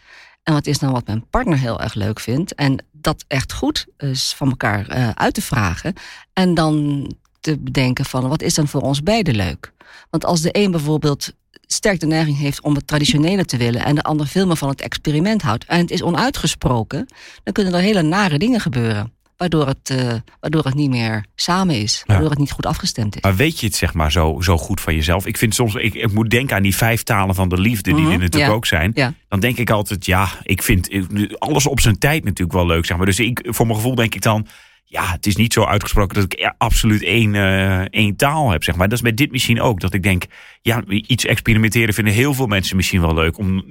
En 0.43 0.53
wat 0.53 0.67
is 0.67 0.79
nou 0.79 0.93
wat 0.93 1.07
mijn 1.07 1.29
partner 1.29 1.57
heel 1.57 1.81
erg 1.81 1.93
leuk 1.93 2.19
vindt? 2.19 2.55
En 2.55 2.85
dat 3.07 3.25
echt 3.27 3.53
goed 3.53 3.85
is 3.97 4.33
van 4.35 4.49
elkaar 4.49 4.97
uh, 4.97 5.09
uit 5.09 5.33
te 5.33 5.41
vragen. 5.41 5.93
En 6.33 6.53
dan 6.53 7.05
te 7.39 7.57
bedenken 7.59 8.05
van 8.05 8.27
wat 8.27 8.41
is 8.41 8.53
dan 8.53 8.67
voor 8.67 8.81
ons 8.81 9.03
beiden 9.03 9.35
leuk? 9.35 9.73
Want 10.09 10.25
als 10.25 10.41
de 10.41 10.49
een 10.51 10.71
bijvoorbeeld 10.71 11.33
sterk 11.67 11.99
de 11.99 12.05
neiging 12.05 12.37
heeft 12.37 12.61
om 12.61 12.75
het 12.75 12.87
traditionele 12.87 13.45
te 13.45 13.57
willen 13.57 13.85
en 13.85 13.95
de 13.95 14.03
ander 14.03 14.27
veel 14.27 14.47
meer 14.47 14.55
van 14.55 14.69
het 14.69 14.81
experiment 14.81 15.41
houdt 15.41 15.65
en 15.65 15.79
het 15.79 15.91
is 15.91 16.03
onuitgesproken, 16.03 17.07
dan 17.43 17.53
kunnen 17.53 17.73
er 17.73 17.79
hele 17.79 18.01
nare 18.01 18.37
dingen 18.37 18.59
gebeuren 18.59 19.13
waardoor 19.37 19.67
het, 19.67 19.89
uh, 19.89 20.13
waardoor 20.39 20.63
het 20.63 20.73
niet 20.73 20.89
meer 20.89 21.25
samen 21.35 21.75
is. 21.75 22.03
Waardoor 22.05 22.29
het 22.29 22.39
niet 22.39 22.51
goed 22.51 22.65
afgestemd 22.65 23.15
is. 23.15 23.21
Maar 23.21 23.35
weet 23.35 23.59
je 23.59 23.65
het 23.65 23.75
zeg 23.75 23.93
maar 23.93 24.11
zo, 24.11 24.37
zo 24.41 24.57
goed 24.57 24.81
van 24.81 24.95
jezelf? 24.95 25.25
Ik 25.25 25.37
vind 25.37 25.55
soms, 25.55 25.75
ik, 25.75 25.93
ik 25.93 26.13
moet 26.13 26.29
denken 26.29 26.55
aan 26.55 26.63
die 26.63 26.75
vijf 26.75 27.03
talen 27.03 27.35
van 27.35 27.49
de 27.49 27.59
liefde, 27.59 27.91
die 27.91 27.99
mm 27.99 28.05
-hmm. 28.05 28.13
er 28.13 28.19
natuurlijk 28.19 28.53
ook 28.53 28.65
zijn. 28.65 28.91
Ja. 28.93 29.13
Dan 29.27 29.39
denk 29.39 29.57
ik 29.57 29.69
altijd, 29.69 30.05
ja, 30.05 30.29
ik 30.43 30.63
vind 30.63 30.89
alles 31.37 31.67
op 31.67 31.79
zijn 31.79 31.97
tijd 31.97 32.23
natuurlijk 32.23 32.57
wel 32.57 32.65
leuk, 32.65 32.85
zeg 32.85 32.97
maar. 32.97 33.05
Dus 33.05 33.19
ik, 33.19 33.47
voor 33.49 33.65
mijn 33.65 33.77
gevoel 33.77 33.95
denk 33.95 34.15
ik 34.15 34.21
dan, 34.21 34.47
ja, 34.83 35.11
het 35.11 35.25
is 35.25 35.35
niet 35.35 35.53
zo 35.53 35.63
uitgesproken 35.63 36.15
dat 36.15 36.33
ik 36.33 36.53
absoluut 36.57 37.03
één, 37.03 37.33
uh, 37.33 37.79
één 37.79 38.15
taal 38.15 38.49
heb, 38.49 38.63
zeg 38.63 38.75
maar. 38.75 38.87
Dat 38.87 38.97
is 38.97 39.03
met 39.03 39.17
dit 39.17 39.31
misschien 39.31 39.61
ook. 39.61 39.79
Dat 39.79 39.93
ik 39.93 40.03
denk, 40.03 40.23
ja, 40.61 40.83
iets 40.87 41.25
experimenteren 41.25 41.93
vinden 41.93 42.13
heel 42.13 42.33
veel 42.33 42.47
mensen 42.47 42.75
misschien 42.75 43.01
wel 43.01 43.13
leuk. 43.13 43.37
Om, 43.37 43.63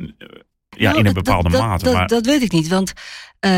ja, 0.76 0.88
nou, 0.88 1.00
in 1.00 1.06
een 1.06 1.12
bepaalde 1.12 1.50
dat, 1.50 1.60
mate. 1.60 1.84
Dat, 1.84 1.94
maar... 1.94 2.06
dat 2.06 2.26
weet 2.26 2.42
ik 2.42 2.52
niet, 2.52 2.68
want 2.68 2.92
uh, 3.40 3.50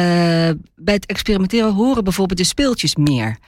bij 0.77 0.95
het 0.95 1.07
experimenteren 1.07 1.73
horen 1.73 2.05
bijvoorbeeld 2.05 2.39
de 2.39 2.45
speeltjes 2.45 2.97
meer. 2.97 3.39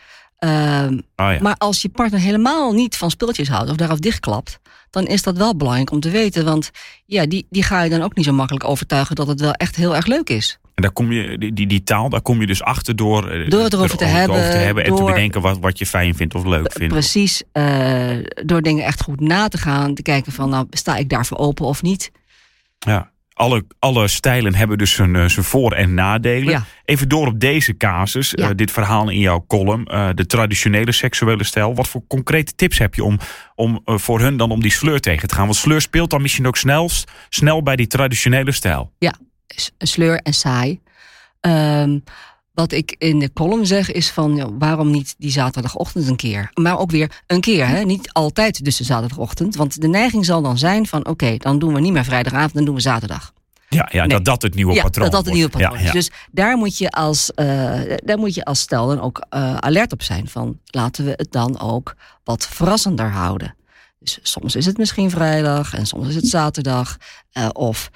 Uh, 0.40 0.86
oh 0.90 1.32
ja. 1.32 1.38
Maar 1.40 1.54
als 1.58 1.82
je 1.82 1.88
partner 1.88 2.20
helemaal 2.20 2.72
niet 2.72 2.96
van 2.96 3.10
speeltjes 3.10 3.48
houdt 3.48 3.70
of 3.70 3.76
daaraf 3.76 3.98
dichtklapt, 3.98 4.60
dan 4.90 5.06
is 5.06 5.22
dat 5.22 5.36
wel 5.36 5.56
belangrijk 5.56 5.90
om 5.90 6.00
te 6.00 6.10
weten. 6.10 6.44
Want 6.44 6.70
ja, 7.06 7.26
die, 7.26 7.46
die 7.50 7.62
ga 7.62 7.82
je 7.82 7.90
dan 7.90 8.02
ook 8.02 8.16
niet 8.16 8.24
zo 8.24 8.32
makkelijk 8.32 8.64
overtuigen 8.64 9.16
dat 9.16 9.26
het 9.26 9.40
wel 9.40 9.52
echt 9.52 9.76
heel 9.76 9.96
erg 9.96 10.06
leuk 10.06 10.30
is. 10.30 10.58
En 10.74 10.82
daar 10.82 10.92
kom 10.92 11.12
je, 11.12 11.52
die, 11.52 11.66
die 11.66 11.82
taal, 11.82 12.08
daar 12.08 12.22
kom 12.22 12.40
je 12.40 12.46
dus 12.46 12.62
achter 12.62 12.96
door, 12.96 13.30
eh, 13.30 13.50
door 13.50 13.62
het 13.62 13.72
erover 13.72 13.96
te, 13.96 14.04
hebben, 14.04 14.36
te 14.36 14.56
hebben. 14.56 14.84
en 14.84 14.94
te 14.94 15.04
bedenken 15.04 15.40
wat, 15.40 15.58
wat 15.58 15.78
je 15.78 15.86
fijn 15.86 16.14
vindt 16.14 16.34
of 16.34 16.44
leuk 16.44 16.72
vindt. 16.72 16.92
Precies, 16.92 17.42
uh, 17.52 18.10
door 18.44 18.62
dingen 18.62 18.84
echt 18.84 19.02
goed 19.02 19.20
na 19.20 19.48
te 19.48 19.58
gaan. 19.58 19.94
Te 19.94 20.02
kijken 20.02 20.32
van, 20.32 20.48
nou, 20.48 20.66
sta 20.70 20.96
ik 20.96 21.08
daarvoor 21.08 21.38
open 21.38 21.66
of 21.66 21.82
niet? 21.82 22.10
Ja 22.78 23.10
alle, 23.40 23.64
alle 23.78 24.08
stijlen 24.08 24.54
hebben 24.54 24.78
dus 24.78 24.92
zijn, 24.92 25.14
uh, 25.14 25.24
zijn 25.24 25.44
voor- 25.44 25.72
en 25.72 25.94
nadelen. 25.94 26.50
Ja. 26.50 26.64
Even 26.84 27.08
door 27.08 27.26
op 27.26 27.40
deze 27.40 27.76
casus, 27.76 28.32
ja. 28.34 28.48
uh, 28.48 28.54
dit 28.56 28.70
verhaal 28.70 29.08
in 29.08 29.18
jouw 29.18 29.44
column. 29.46 29.88
Uh, 29.90 30.08
de 30.14 30.26
traditionele 30.26 30.92
seksuele 30.92 31.44
stijl. 31.44 31.74
Wat 31.74 31.88
voor 31.88 32.02
concrete 32.06 32.54
tips 32.54 32.78
heb 32.78 32.94
je 32.94 33.04
om, 33.04 33.18
om 33.54 33.80
voor 33.84 34.20
hun 34.20 34.36
dan 34.36 34.50
om 34.50 34.60
die 34.60 34.70
sleur 34.70 35.00
tegen 35.00 35.28
te 35.28 35.34
gaan? 35.34 35.44
Want 35.44 35.56
sleur 35.56 35.80
speelt 35.80 36.10
dan 36.10 36.22
misschien 36.22 36.46
ook 36.46 36.56
snel, 36.56 36.90
snel 37.28 37.62
bij 37.62 37.76
die 37.76 37.86
traditionele 37.86 38.52
stijl. 38.52 38.92
Ja, 38.98 39.14
sleur 39.78 40.20
en 40.22 40.32
saai. 40.32 40.80
Um, 41.40 42.04
wat 42.60 42.72
ik 42.72 42.94
in 42.98 43.18
de 43.18 43.32
column 43.32 43.66
zeg 43.66 43.92
is 43.92 44.10
van 44.10 44.36
ja, 44.36 44.52
waarom 44.58 44.90
niet 44.90 45.14
die 45.18 45.30
zaterdagochtend 45.30 46.08
een 46.08 46.16
keer? 46.16 46.50
Maar 46.54 46.78
ook 46.78 46.90
weer 46.90 47.22
een 47.26 47.40
keer, 47.40 47.68
hè? 47.68 47.82
niet 47.82 48.12
altijd 48.12 48.64
dus 48.64 48.76
de 48.76 48.84
zaterdagochtend. 48.84 49.56
Want 49.56 49.80
de 49.80 49.88
neiging 49.88 50.24
zal 50.24 50.42
dan 50.42 50.58
zijn 50.58 50.86
van 50.86 51.06
oké, 51.06 51.36
dan 51.36 51.58
doen 51.58 51.74
we 51.74 51.80
niet 51.80 51.92
meer 51.92 52.04
vrijdagavond, 52.04 52.54
dan 52.54 52.64
doen 52.64 52.74
we 52.74 52.80
zaterdag. 52.80 53.32
Ja, 53.68 53.88
ja 53.92 54.00
Nee. 54.00 54.08
dat 54.08 54.24
dat 54.24 54.42
het 54.42 54.54
nieuwe 54.54 54.74
ja, 54.74 54.82
patroon 54.82 55.04
dat 55.04 55.14
dat 55.14 55.24
het 55.24 55.34
nieuwe 55.34 55.50
patroon 55.50 55.74
is. 55.74 55.80
Ja, 55.80 55.86
ja. 55.86 55.92
Dus 55.92 56.10
daar 56.30 56.56
moet 56.56 56.78
je 56.78 56.90
als, 56.90 57.30
eh, 57.34 57.80
daar 58.04 58.18
moet 58.18 58.34
je 58.34 58.44
als 58.44 58.60
stel 58.60 58.86
dan 58.86 59.00
ook 59.00 59.26
eh, 59.28 59.56
alert 59.56 59.92
op 59.92 60.02
zijn. 60.02 60.28
Van 60.28 60.58
laten 60.64 61.04
we 61.04 61.12
het 61.16 61.32
dan 61.32 61.60
ook 61.60 61.94
wat 62.24 62.46
verrassender 62.46 63.10
houden. 63.10 63.54
Dus 63.98 64.18
soms 64.22 64.56
is 64.56 64.66
het 64.66 64.78
misschien 64.78 65.10
vrijdag 65.10 65.74
en 65.74 65.86
soms 65.86 66.08
is 66.08 66.14
het 66.14 66.26
zaterdag. 66.26 66.96
Eh, 67.32 67.48
of 67.52 67.90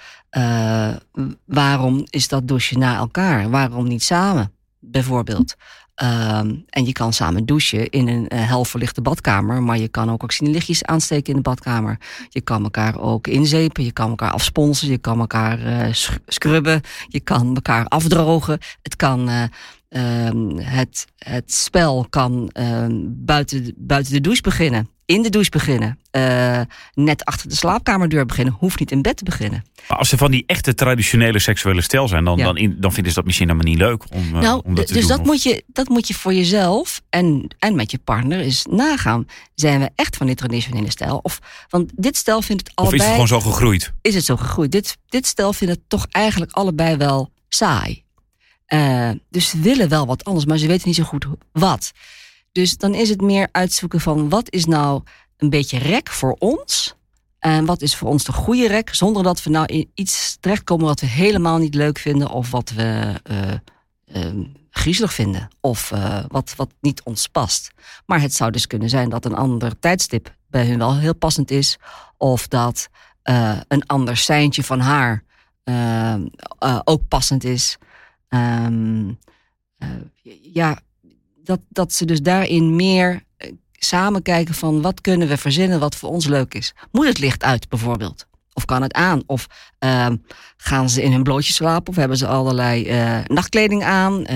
waarom 1.44 2.06
is 2.11 2.28
dat 2.28 2.49
douchen 2.49 2.78
na 2.78 2.97
elkaar? 2.97 3.50
Waarom 3.50 3.88
niet 3.88 4.02
samen, 4.02 4.52
bijvoorbeeld? 4.90 5.54
Ehm, 5.94 6.54
en 6.68 6.84
je 6.84 6.92
kan 6.92 7.12
samen 7.12 7.46
douchen 7.46 7.88
in 7.88 8.08
een 8.08 8.34
uh, 8.34 8.48
helverlichte 8.48 9.00
badkamer, 9.00 9.62
maar 9.62 9.78
je 9.78 9.88
kan 9.88 10.10
ook 10.10 10.22
oxidelichtjes 10.22 10.84
aansteken 10.84 11.30
in 11.30 11.36
de 11.36 11.42
badkamer. 11.42 11.98
Je 12.28 12.40
kan 12.40 12.62
elkaar 12.62 13.00
ook 13.00 13.26
inzepen, 13.26 13.84
je 13.84 13.92
kan 13.92 14.10
elkaar 14.10 14.30
afsponsen, 14.30 14.88
je 14.88 14.98
kan 14.98 15.18
elkaar 15.18 15.60
uh, 15.66 15.92
scrubben, 16.26 16.80
je 17.08 17.20
kan 17.20 17.54
elkaar 17.54 17.86
afdrogen. 17.86 18.58
Het 18.82 18.96
kan. 18.96 19.28
Uh, 19.28 19.42
um, 20.26 20.58
het, 20.58 21.06
het 21.18 21.52
spel 21.52 22.06
kan 22.10 22.50
um, 22.52 23.14
buiten, 23.24 23.74
buiten 23.76 24.12
de 24.12 24.20
douche 24.20 24.42
beginnen, 24.42 24.88
in 25.06 25.23
de 25.23 25.30
douche 25.30 25.50
beginnen, 25.50 25.99
uh, 26.12 26.61
net 26.94 27.25
achter 27.25 27.49
de 27.49 27.54
slaapkamerdeur 27.54 28.26
beginnen, 28.26 28.56
hoeft 28.58 28.78
niet 28.78 28.90
in 28.90 29.02
bed 29.02 29.16
te 29.16 29.25
beginnen. 29.25 29.64
Maar 29.88 29.99
als 29.99 30.08
ze 30.08 30.16
van 30.16 30.30
die 30.30 30.44
echte 30.46 30.75
traditionele 30.75 31.38
seksuele 31.38 31.80
stijl 31.80 32.08
zijn, 32.08 32.25
dan, 32.25 32.38
ja. 32.38 32.44
dan, 32.44 32.56
in, 32.56 32.76
dan 32.78 32.92
vinden 32.92 33.12
ze 33.12 33.18
dat 33.18 33.26
misschien 33.26 33.49
helemaal 33.49 33.73
niet 33.73 33.80
leuk 33.80 34.04
om, 34.12 34.34
uh, 34.34 34.40
nou, 34.40 34.62
om 34.64 34.75
dat 34.75 34.87
te 34.87 34.92
dus 34.92 35.02
doen. 35.02 35.11
dat 35.11 35.20
of... 35.20 35.26
moet, 35.26 35.42
je, 35.42 35.64
dat 35.66 35.88
moet 35.88 36.08
je 36.08 36.14
voor 36.14 36.34
jezelf 36.34 37.02
en, 37.11 37.54
en 37.58 37.75
met 37.75 37.90
je 37.90 37.99
partner 37.99 38.40
eens 38.40 38.66
nagaan. 38.70 39.26
Zijn 39.54 39.80
we 39.80 39.90
echt 39.94 40.16
van 40.16 40.26
die 40.26 40.37
traditionele 40.37 40.90
stijl? 40.90 41.18
Of, 41.23 41.38
want 41.68 41.92
dit 41.96 42.16
stel 42.16 42.42
vindt 42.42 42.62
het 42.66 42.76
allebei... 42.76 43.00
Of 43.00 43.06
is 43.06 43.14
het 43.14 43.20
gewoon 43.20 43.42
zo 43.42 43.50
gegroeid? 43.50 43.92
Is 44.00 44.14
het 44.14 44.25
zo 44.25 44.37
gegroeid? 44.37 44.73
Dit, 44.73 44.96
dit 45.08 45.26
stel 45.26 45.52
vindt 45.52 45.75
het 45.75 45.82
toch 45.88 46.06
eigenlijk 46.11 46.52
allebei 46.52 46.96
wel 46.96 47.32
saai. 47.49 48.02
Uh, 48.68 49.11
dus 49.30 49.49
ze 49.49 49.61
willen 49.61 49.88
wel 49.88 50.06
wat 50.06 50.25
anders, 50.25 50.44
maar 50.46 50.58
ze 50.58 50.66
weten 50.66 50.88
niet 50.88 50.96
zo 50.96 51.04
goed 51.04 51.26
wat. 51.52 51.92
Dus 52.54 52.76
dan 52.76 52.94
is 52.94 53.08
het 53.08 53.20
meer 53.20 53.49
uitzoeken 53.52 54.00
van 54.00 54.28
wat 54.28 54.52
is 54.52 54.64
nou 54.64 55.02
een 55.37 55.50
beetje 55.50 55.78
rek 55.78 56.08
voor 56.08 56.37
ons. 56.38 56.94
En 57.38 57.64
wat 57.64 57.82
is 57.82 57.96
voor 57.96 58.08
ons 58.08 58.25
de 58.25 58.32
goede 58.32 58.68
rek, 58.68 58.94
zonder 58.94 59.23
dat 59.23 59.42
we 59.42 59.50
nou 59.50 59.66
in 59.66 59.90
iets 59.94 60.37
terechtkomen 60.40 60.87
wat 60.87 61.00
we 61.00 61.06
helemaal 61.06 61.58
niet 61.58 61.75
leuk 61.75 61.99
vinden 61.99 62.30
of 62.30 62.50
wat 62.50 62.70
we 62.70 63.14
uh, 63.30 64.44
griezelig 64.70 65.14
vinden 65.14 65.49
of 65.61 65.90
uh, 65.90 66.25
wat, 66.28 66.54
wat 66.56 66.70
niet 66.80 67.02
ons 67.02 67.28
past. 67.28 67.70
Maar 68.06 68.20
het 68.20 68.34
zou 68.34 68.50
dus 68.50 68.66
kunnen 68.66 68.88
zijn 68.88 69.08
dat 69.08 69.25
een 69.25 69.34
ander 69.34 69.78
tijdstip 69.78 70.34
bij 70.46 70.66
hun 70.66 70.78
wel 70.78 70.96
heel 70.96 71.14
passend 71.14 71.50
is, 71.50 71.78
of 72.16 72.49
dat 72.49 72.88
uh, 73.25 73.58
een 73.68 73.87
ander 73.87 74.16
seintje 74.16 74.62
van 74.62 74.80
haar 74.80 75.25
uh, 75.64 76.14
ook 76.84 77.08
passend 77.08 77.44
is. 77.44 77.78
Um, 78.28 79.18
ja, 80.52 80.78
dat, 81.44 81.60
dat 81.68 81.92
ze 81.92 82.04
dus 82.04 82.22
daarin 82.22 82.76
meer 82.76 83.12
uh, 83.12 83.52
samen 83.72 84.22
kijken 84.22 84.54
van 84.54 84.82
wat 84.82 85.00
kunnen 85.00 85.28
we 85.28 85.36
verzinnen 85.36 85.80
wat 85.80 85.96
voor 85.96 86.08
ons 86.08 86.26
leuk 86.26 86.54
is. 86.54 86.74
Moet 86.92 87.06
het 87.06 87.18
licht 87.18 87.44
uit 87.44 87.68
bijvoorbeeld? 87.68 88.26
Of 88.52 88.64
kan 88.64 88.82
het 88.82 88.92
aan? 88.92 89.22
Of 89.26 89.46
uh, 89.84 90.06
gaan 90.56 90.90
ze 90.90 91.02
in 91.02 91.12
hun 91.12 91.22
blootje 91.22 91.52
slapen? 91.52 91.88
Of 91.88 91.96
hebben 91.96 92.16
ze 92.16 92.26
allerlei 92.26 92.88
uh, 92.88 93.24
nachtkleding 93.24 93.84
aan? 93.84 94.26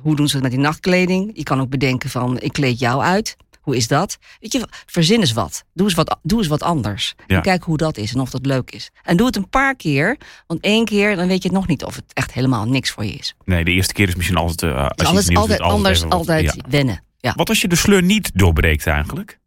hoe 0.00 0.16
doen 0.16 0.28
ze 0.28 0.34
het 0.34 0.42
met 0.42 0.52
die 0.52 0.60
nachtkleding? 0.60 1.30
Je 1.34 1.42
kan 1.42 1.60
ook 1.60 1.68
bedenken 1.68 2.10
van 2.10 2.40
ik 2.40 2.52
kleed 2.52 2.78
jou 2.78 3.02
uit. 3.02 3.36
Hoe 3.70 3.78
is 3.78 3.88
dat? 3.88 4.18
Weet 4.40 4.52
je, 4.52 4.68
verzin 4.86 5.20
eens 5.20 5.32
wat. 5.32 5.64
Doe 5.74 5.86
eens 5.86 5.94
wat, 5.94 6.18
doe 6.22 6.38
eens 6.38 6.48
wat 6.48 6.62
anders. 6.62 7.14
Ja. 7.26 7.36
En 7.36 7.42
kijk 7.42 7.62
hoe 7.62 7.76
dat 7.76 7.96
is 7.96 8.14
en 8.14 8.20
of 8.20 8.30
dat 8.30 8.46
leuk 8.46 8.70
is. 8.70 8.90
En 9.02 9.16
doe 9.16 9.26
het 9.26 9.36
een 9.36 9.48
paar 9.48 9.76
keer. 9.76 10.16
Want 10.46 10.60
één 10.60 10.84
keer, 10.84 11.16
dan 11.16 11.26
weet 11.26 11.42
je 11.42 11.48
het 11.48 11.56
nog 11.56 11.66
niet 11.66 11.84
of 11.84 11.94
het 11.94 12.04
echt 12.12 12.32
helemaal 12.32 12.64
niks 12.64 12.90
voor 12.90 13.04
je 13.04 13.12
is. 13.12 13.34
Nee, 13.44 13.64
de 13.64 13.70
eerste 13.70 13.92
keer 13.92 14.08
is 14.08 14.14
misschien 14.14 14.36
altijd... 14.36 14.72
Uh, 14.72 14.88
als 14.88 15.08
alles, 15.08 15.26
je 15.26 15.34
altijd 15.34 15.58
doet, 15.58 15.68
anders, 15.68 16.04
altijd 16.04 16.44
ja. 16.44 16.64
wennen. 16.68 17.02
Ja. 17.18 17.32
Wat 17.36 17.48
als 17.48 17.60
je 17.60 17.68
de 17.68 17.76
sleur 17.76 18.02
niet 18.02 18.30
doorbreekt 18.34 18.86
eigenlijk? 18.86 19.38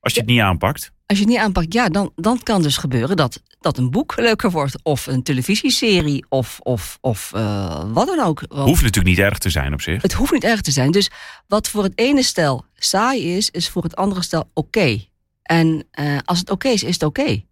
Als 0.00 0.12
je 0.12 0.20
het 0.20 0.28
niet 0.28 0.40
aanpakt? 0.40 0.92
Als 1.06 1.18
je 1.18 1.24
het 1.24 1.32
niet 1.34 1.42
aanpakt, 1.42 1.72
ja, 1.72 1.88
dan, 1.88 2.12
dan 2.16 2.42
kan 2.42 2.62
dus 2.62 2.76
gebeuren 2.76 3.16
dat, 3.16 3.42
dat 3.60 3.78
een 3.78 3.90
boek 3.90 4.14
leuker 4.28 4.50
wordt. 4.50 4.82
Of 4.82 5.06
een 5.06 5.22
televisieserie, 5.22 6.24
of, 6.28 6.58
of, 6.62 6.98
of 7.00 7.32
uh, 7.34 7.84
wat 7.92 8.06
dan 8.06 8.20
ook. 8.20 8.42
Hoeft 8.48 8.82
natuurlijk 8.82 9.16
niet 9.16 9.18
erg 9.18 9.38
te 9.38 9.50
zijn 9.50 9.72
op 9.72 9.80
zich. 9.80 10.02
Het 10.02 10.12
hoeft 10.12 10.32
niet 10.32 10.44
erg 10.44 10.60
te 10.60 10.70
zijn. 10.70 10.90
Dus 10.90 11.10
wat 11.46 11.68
voor 11.68 11.82
het 11.82 11.98
ene 11.98 12.22
stel 12.22 12.64
saai 12.84 13.36
is, 13.36 13.50
is 13.50 13.68
voor 13.68 13.82
het 13.82 13.96
andere 13.96 14.22
stel 14.22 14.50
oké. 14.54 15.04
En 15.42 15.84
uh, 16.00 16.18
als 16.24 16.38
het 16.38 16.50
oké 16.50 16.68
is, 16.68 16.82
is 16.82 16.94
het 16.94 17.02
oké. 17.02 17.42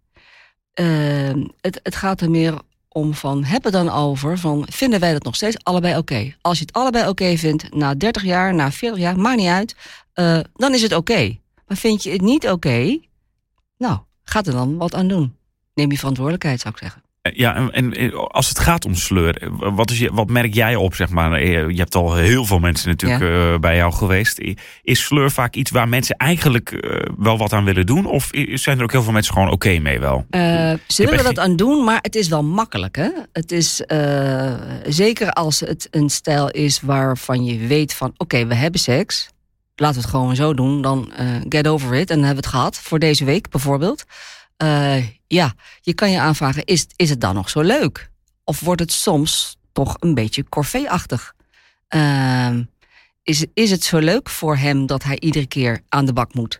Uh, 0.79 1.45
het, 1.61 1.79
het 1.83 1.95
gaat 1.95 2.21
er 2.21 2.29
meer 2.29 2.61
om 2.87 3.13
van, 3.13 3.43
hebben 3.43 3.71
dan 3.71 3.89
over 3.89 4.37
van, 4.37 4.67
vinden 4.69 4.99
wij 4.99 5.13
dat 5.13 5.23
nog 5.23 5.35
steeds 5.35 5.63
allebei 5.63 5.97
oké? 5.97 6.35
Als 6.41 6.57
je 6.57 6.65
het 6.65 6.73
allebei 6.73 7.07
oké 7.07 7.37
vindt, 7.37 7.73
na 7.73 7.95
30 7.95 8.23
jaar, 8.23 8.53
na 8.53 8.71
40 8.71 8.99
jaar, 8.99 9.19
maakt 9.19 9.37
niet 9.37 9.47
uit, 9.47 9.75
uh, 10.15 10.39
dan 10.53 10.73
is 10.73 10.81
het 10.81 10.93
oké. 10.93 11.37
Maar 11.67 11.77
vind 11.77 12.03
je 12.03 12.11
het 12.11 12.21
niet 12.21 12.49
oké, 12.49 12.99
nou, 13.77 13.99
ga 14.23 14.43
er 14.43 14.51
dan 14.51 14.77
wat 14.77 14.93
aan 14.93 15.07
doen. 15.07 15.35
Neem 15.73 15.91
je 15.91 15.97
verantwoordelijkheid, 15.97 16.59
zou 16.59 16.73
ik 16.73 16.79
zeggen. 16.79 17.03
Ja, 17.21 17.69
en, 17.71 17.93
en 17.93 18.13
als 18.27 18.49
het 18.49 18.59
gaat 18.59 18.85
om 18.85 18.95
sleur, 18.95 19.49
wat, 19.57 19.91
is 19.91 19.99
je, 19.99 20.13
wat 20.13 20.29
merk 20.29 20.53
jij 20.53 20.75
op, 20.75 20.95
zeg 20.95 21.09
maar? 21.09 21.45
Je 21.45 21.79
hebt 21.79 21.95
al 21.95 22.15
heel 22.15 22.45
veel 22.45 22.59
mensen 22.59 22.89
natuurlijk 22.89 23.21
ja. 23.21 23.51
uh, 23.51 23.59
bij 23.59 23.75
jou 23.75 23.93
geweest. 23.93 24.39
Is 24.81 25.03
sleur 25.03 25.31
vaak 25.31 25.55
iets 25.55 25.71
waar 25.71 25.89
mensen 25.89 26.15
eigenlijk 26.15 26.71
uh, 26.71 26.99
wel 27.17 27.37
wat 27.37 27.53
aan 27.53 27.63
willen 27.63 27.85
doen? 27.85 28.05
Of 28.05 28.29
zijn 28.53 28.77
er 28.77 28.83
ook 28.83 28.91
heel 28.91 29.03
veel 29.03 29.11
mensen 29.11 29.33
gewoon 29.33 29.47
oké 29.51 29.67
okay 29.67 29.77
mee 29.77 29.99
wel? 29.99 30.25
Uh, 30.31 30.73
ze 30.87 31.05
willen 31.05 31.23
dat 31.23 31.39
aan 31.39 31.55
doen, 31.55 31.83
maar 31.83 31.99
het 32.01 32.15
is 32.15 32.27
wel 32.27 32.43
makkelijk, 32.43 32.95
hè? 32.95 33.09
Het 33.33 33.51
is, 33.51 33.83
zeker 34.83 35.31
als 35.31 35.59
het 35.59 35.87
een 35.91 36.09
stijl 36.09 36.49
is 36.49 36.81
waarvan 36.81 37.45
je 37.45 37.67
weet 37.67 37.93
van... 37.93 38.07
oké, 38.07 38.21
okay, 38.21 38.47
we 38.47 38.55
hebben 38.55 38.79
seks, 38.79 39.29
laten 39.75 39.95
we 39.95 40.01
het 40.01 40.11
gewoon 40.11 40.35
zo 40.35 40.53
doen. 40.53 40.81
Dan 40.81 41.11
get 41.49 41.67
over 41.67 41.93
it 41.93 42.09
en 42.09 42.15
dan 42.15 42.25
hebben 42.25 42.43
we 42.43 42.49
het 42.49 42.57
gehad 42.57 42.79
voor 42.79 42.99
deze 42.99 43.25
week 43.25 43.49
bijvoorbeeld. 43.49 44.05
Ja, 45.31 45.53
je 45.81 45.93
kan 45.93 46.11
je 46.11 46.19
aanvragen, 46.19 46.65
is, 46.65 46.87
is 46.95 47.09
het 47.09 47.21
dan 47.21 47.35
nog 47.35 47.49
zo 47.49 47.61
leuk? 47.61 48.09
Of 48.43 48.59
wordt 48.59 48.81
het 48.81 48.91
soms 48.91 49.57
toch 49.71 49.95
een 49.99 50.13
beetje 50.13 50.49
corvée-achtig? 50.49 51.33
Uh, 51.89 52.57
is, 53.23 53.45
is 53.53 53.71
het 53.71 53.83
zo 53.83 53.97
leuk 53.97 54.29
voor 54.29 54.57
hem 54.57 54.85
dat 54.85 55.03
hij 55.03 55.19
iedere 55.19 55.45
keer 55.45 55.81
aan 55.89 56.05
de 56.05 56.13
bak 56.13 56.33
moet? 56.33 56.59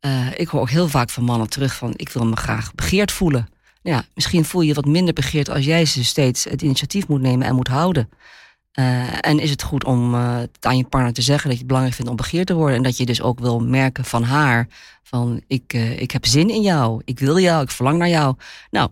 Uh, 0.00 0.38
ik 0.38 0.48
hoor 0.48 0.60
ook 0.60 0.70
heel 0.70 0.88
vaak 0.88 1.10
van 1.10 1.24
mannen 1.24 1.48
terug 1.48 1.74
van... 1.74 1.92
ik 1.96 2.08
wil 2.08 2.26
me 2.26 2.36
graag 2.36 2.74
begeerd 2.74 3.12
voelen. 3.12 3.48
Ja, 3.82 4.04
misschien 4.14 4.44
voel 4.44 4.60
je 4.60 4.68
je 4.68 4.74
wat 4.74 4.84
minder 4.84 5.14
begeerd... 5.14 5.48
als 5.48 5.64
jij 5.64 5.84
ze 5.84 6.04
steeds 6.04 6.44
het 6.44 6.62
initiatief 6.62 7.08
moet 7.08 7.20
nemen 7.20 7.46
en 7.46 7.54
moet 7.54 7.68
houden. 7.68 8.08
Uh, 8.78 9.04
en 9.20 9.38
is 9.38 9.50
het 9.50 9.62
goed 9.62 9.84
om 9.84 10.14
uh, 10.14 10.38
aan 10.60 10.76
je 10.76 10.84
partner 10.84 11.12
te 11.12 11.22
zeggen 11.22 11.42
dat 11.44 11.52
je 11.52 11.58
het 11.58 11.66
belangrijk 11.66 11.96
vindt 11.96 12.10
om 12.10 12.16
begeerd 12.16 12.46
te 12.46 12.54
worden. 12.54 12.76
En 12.76 12.82
dat 12.82 12.96
je 12.96 13.06
dus 13.06 13.22
ook 13.22 13.38
wil 13.38 13.60
merken 13.60 14.04
van 14.04 14.22
haar: 14.22 14.68
van 15.02 15.42
ik, 15.46 15.72
uh, 15.74 16.00
ik 16.00 16.10
heb 16.10 16.26
zin 16.26 16.50
in 16.50 16.62
jou, 16.62 17.02
ik 17.04 17.18
wil 17.18 17.38
jou, 17.38 17.62
ik 17.62 17.70
verlang 17.70 17.98
naar 17.98 18.08
jou. 18.08 18.36
Nou, 18.70 18.90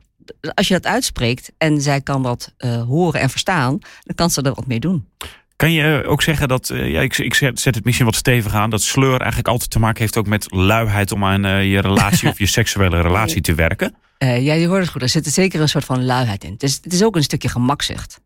als 0.54 0.68
je 0.68 0.74
dat 0.74 0.86
uitspreekt 0.86 1.52
en 1.58 1.80
zij 1.80 2.00
kan 2.00 2.22
dat 2.22 2.54
horen 2.86 3.20
en 3.20 3.30
verstaan, 3.30 3.78
dan 4.02 4.14
kan 4.14 4.30
ze 4.30 4.42
er 4.42 4.54
wat 4.54 4.66
mee 4.66 4.80
doen. 4.80 5.08
Kan 5.56 5.72
je 5.72 6.04
ook 6.06 6.22
zeggen 6.22 6.48
dat, 6.48 6.68
ja, 6.68 7.00
ik, 7.00 7.18
ik 7.18 7.34
zet 7.34 7.64
het 7.64 7.84
misschien 7.84 8.06
wat 8.06 8.14
stevig 8.14 8.54
aan, 8.54 8.70
dat 8.70 8.82
sleur 8.82 9.18
eigenlijk 9.18 9.48
altijd 9.48 9.70
te 9.70 9.78
maken 9.78 10.00
heeft 10.00 10.16
ook 10.16 10.26
met 10.26 10.52
luiheid 10.52 11.12
om 11.12 11.24
aan 11.24 11.66
je 11.66 11.80
relatie 11.80 12.28
of 12.30 12.38
je 12.38 12.46
seksuele 12.46 13.00
relatie 13.00 13.40
te 13.40 13.54
werken? 13.54 13.94
ja, 14.18 14.54
je 14.54 14.66
hoort 14.66 14.80
het 14.80 14.90
goed. 14.90 15.02
Er 15.02 15.08
zit 15.08 15.26
zeker 15.26 15.60
een 15.60 15.68
soort 15.68 15.84
van 15.84 16.04
luiheid 16.04 16.44
in. 16.44 16.52
Het 16.52 16.62
is, 16.62 16.78
het 16.82 16.92
is 16.92 17.04
ook 17.04 17.16
een 17.16 17.22
stukje 17.22 17.48
gemakzucht. 17.48 18.20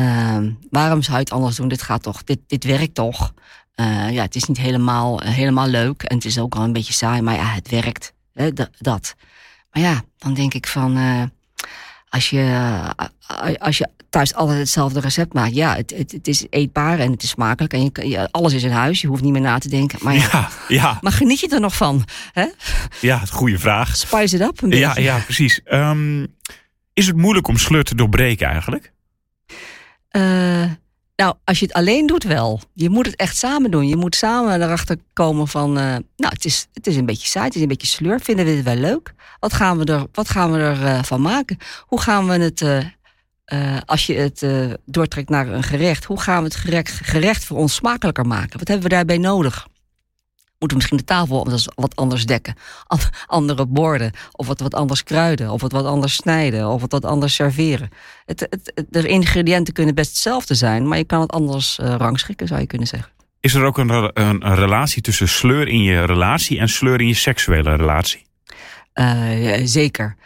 Uh, 0.00 0.38
waarom 0.70 1.02
zou 1.02 1.16
je 1.16 1.22
het 1.22 1.32
anders 1.32 1.56
doen? 1.56 1.68
Dit 1.68 1.82
gaat 1.82 2.02
toch, 2.02 2.24
dit, 2.24 2.38
dit 2.46 2.64
werkt 2.64 2.94
toch? 2.94 3.32
Uh, 3.76 4.10
ja, 4.10 4.22
het 4.22 4.34
is 4.34 4.44
niet 4.44 4.58
helemaal, 4.58 5.22
uh, 5.22 5.28
helemaal 5.28 5.66
leuk 5.66 6.02
en 6.02 6.16
het 6.16 6.24
is 6.24 6.38
ook 6.38 6.54
al 6.54 6.62
een 6.62 6.72
beetje 6.72 6.92
saai, 6.92 7.22
maar 7.22 7.34
ja, 7.34 7.46
het 7.46 7.70
werkt. 7.70 8.12
Hè, 8.32 8.52
dat. 8.78 9.14
Maar 9.70 9.82
ja, 9.82 10.02
dan 10.18 10.34
denk 10.34 10.54
ik 10.54 10.66
van, 10.66 10.98
uh, 10.98 11.22
als, 12.08 12.30
je, 12.30 12.94
als 13.58 13.78
je 13.78 13.88
thuis 14.10 14.34
altijd 14.34 14.58
hetzelfde 14.58 15.00
recept 15.00 15.32
maakt, 15.32 15.54
ja, 15.54 15.74
het, 15.74 15.94
het, 15.96 16.12
het 16.12 16.28
is 16.28 16.46
eetbaar 16.50 16.98
en 16.98 17.10
het 17.10 17.22
is 17.22 17.28
smakelijk 17.28 17.72
en 17.72 17.84
je, 17.84 18.08
je, 18.08 18.28
alles 18.30 18.52
is 18.52 18.62
in 18.62 18.70
huis, 18.70 19.00
je 19.00 19.06
hoeft 19.06 19.22
niet 19.22 19.32
meer 19.32 19.40
na 19.40 19.58
te 19.58 19.68
denken. 19.68 19.98
Maar, 20.02 20.14
ja, 20.14 20.28
ja, 20.32 20.50
ja. 20.68 20.98
maar 21.00 21.12
geniet 21.12 21.40
je 21.40 21.48
er 21.48 21.60
nog 21.60 21.76
van? 21.76 22.04
Hè? 22.32 22.46
Ja, 23.00 23.18
goede 23.18 23.58
vraag. 23.58 23.96
Spice 23.96 24.36
it 24.36 24.42
up 24.42 24.62
een 24.62 24.70
ja, 24.70 24.86
beetje. 24.86 25.02
Ja, 25.02 25.18
precies. 25.18 25.60
Um, 25.64 26.26
is 26.92 27.06
het 27.06 27.16
moeilijk 27.16 27.48
om 27.48 27.56
sleur 27.56 27.84
te 27.84 27.94
doorbreken 27.94 28.48
eigenlijk? 28.48 28.92
Uh, 30.16 30.70
nou, 31.16 31.34
als 31.44 31.58
je 31.58 31.66
het 31.66 31.74
alleen 31.74 32.06
doet 32.06 32.24
wel. 32.24 32.60
Je 32.72 32.90
moet 32.90 33.06
het 33.06 33.16
echt 33.16 33.36
samen 33.36 33.70
doen. 33.70 33.88
Je 33.88 33.96
moet 33.96 34.14
samen 34.14 34.62
erachter 34.62 34.96
komen 35.12 35.48
van... 35.48 35.68
Uh, 35.68 35.84
nou, 36.16 36.32
het 36.32 36.44
is, 36.44 36.66
het 36.72 36.86
is 36.86 36.96
een 36.96 37.06
beetje 37.06 37.26
saai, 37.26 37.46
het 37.46 37.54
is 37.54 37.62
een 37.62 37.68
beetje 37.68 37.86
sleur. 37.86 38.20
Vinden 38.20 38.44
we 38.44 38.50
het 38.50 38.64
wel 38.64 38.76
leuk? 38.76 39.14
Wat 39.40 39.52
gaan 39.52 39.78
we 39.78 39.84
er, 39.84 40.06
wat 40.12 40.28
gaan 40.28 40.52
we 40.52 40.58
er 40.58 40.82
uh, 40.82 41.02
van 41.02 41.20
maken? 41.20 41.58
Hoe 41.80 42.00
gaan 42.00 42.26
we 42.26 42.32
het 42.32 42.64
als 43.86 44.06
je 44.06 44.14
het 44.14 44.46
doortrekt 44.84 45.28
naar 45.28 45.48
een 45.48 45.62
gerecht, 45.62 46.04
hoe 46.04 46.20
gaan 46.20 46.38
we 46.38 46.44
het 46.44 46.56
gerecht, 46.56 47.00
gerecht 47.02 47.44
voor 47.44 47.56
ons 47.56 47.74
smakelijker 47.74 48.26
maken? 48.26 48.58
Wat 48.58 48.68
hebben 48.68 48.88
we 48.88 48.94
daarbij 48.94 49.18
nodig? 49.18 49.66
Moeten 50.66 50.88
misschien 50.88 50.96
de 50.96 51.14
tafel 51.14 51.48
wat 51.74 51.96
anders 51.96 52.26
dekken? 52.26 52.54
Andere 53.26 53.66
borden, 53.66 54.12
of 54.32 54.46
wat, 54.46 54.60
wat 54.60 54.74
anders 54.74 55.02
kruiden, 55.02 55.50
of 55.50 55.60
wat, 55.60 55.72
wat 55.72 55.84
anders 55.84 56.14
snijden, 56.14 56.68
of 56.68 56.80
wat, 56.80 56.92
wat 56.92 57.04
anders 57.04 57.34
serveren. 57.34 57.88
Het, 58.24 58.46
het, 58.50 58.86
de 58.88 59.08
ingrediënten 59.08 59.74
kunnen 59.74 59.94
best 59.94 60.08
hetzelfde 60.08 60.54
zijn, 60.54 60.88
maar 60.88 60.98
je 60.98 61.04
kan 61.04 61.20
het 61.20 61.32
anders 61.32 61.78
uh, 61.78 61.94
rangschikken, 61.98 62.46
zou 62.46 62.60
je 62.60 62.66
kunnen 62.66 62.86
zeggen. 62.86 63.10
Is 63.40 63.54
er 63.54 63.64
ook 63.64 63.78
een, 63.78 63.88
een, 63.88 64.46
een, 64.46 64.54
relatie 64.54 65.02
tussen 65.02 65.28
sleur 65.28 65.68
in 65.68 65.82
je 65.82 66.04
relatie 66.04 66.58
en 66.58 66.68
sleur 66.68 67.00
in 67.00 67.06
je 67.06 67.14
seksuele 67.14 67.76
relatie? 67.76 68.24
zeker. 69.64 70.16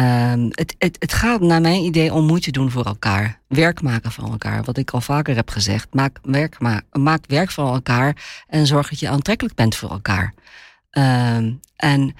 Um, 0.00 0.48
het, 0.50 0.74
het, 0.78 0.96
het 0.98 1.12
gaat 1.12 1.40
naar 1.40 1.60
mijn 1.60 1.82
idee 1.82 2.12
om 2.12 2.26
moeite 2.26 2.50
doen 2.50 2.70
voor 2.70 2.84
elkaar. 2.84 3.40
Werk 3.48 3.82
maken 3.82 4.12
van 4.12 4.30
elkaar. 4.30 4.64
Wat 4.64 4.76
ik 4.76 4.90
al 4.90 5.00
vaker 5.00 5.36
heb 5.36 5.50
gezegd. 5.50 5.94
Maak 5.94 6.18
werk, 6.22 6.60
maak, 6.60 6.84
maak 6.92 7.24
werk 7.26 7.50
van 7.50 7.74
elkaar 7.74 8.44
en 8.46 8.66
zorg 8.66 8.88
dat 8.88 8.98
je 8.98 9.08
aantrekkelijk 9.08 9.56
bent 9.56 9.76
voor 9.76 9.90
elkaar. 9.90 10.34
Um, 10.90 11.60
en 11.76 12.14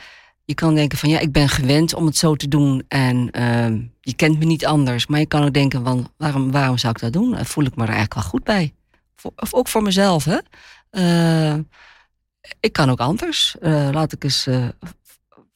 je 0.45 0.55
kan 0.55 0.75
denken 0.75 0.99
van 0.99 1.09
ja, 1.09 1.19
ik 1.19 1.33
ben 1.33 1.49
gewend 1.49 1.95
om 1.95 2.07
het 2.07 2.17
zo 2.17 2.35
te 2.35 2.49
doen 2.49 2.85
en 2.89 3.43
um, 3.43 3.93
je 4.01 4.15
kent 4.15 4.39
me 4.39 4.45
niet 4.45 4.67
anders. 4.67 5.07
Maar 5.07 5.21
je 5.21 5.27
kan 5.27 5.45
ook 5.45 5.53
denken 5.53 5.85
van 5.85 6.11
waarom, 6.17 6.51
waarom 6.51 6.79
zou 6.79 6.93
ik 6.93 7.01
dat 7.01 7.13
doen? 7.13 7.45
Voel 7.47 7.65
ik 7.65 7.77
me 7.77 7.83
er 7.83 7.89
eigenlijk 7.89 8.15
wel 8.15 8.31
goed 8.31 8.45
bij? 8.45 8.75
of 9.37 9.55
ook 9.55 9.69
voor 9.69 9.83
mezelf, 9.83 10.25
hè? 10.25 10.39
Ik 12.61 12.73
kan 12.73 12.91
ook 12.91 13.01
anders. 13.01 13.57
Uh, 13.61 13.89
laat 13.93 14.13
ik 14.13 14.25
eens 14.25 14.47
uh, 14.47 14.69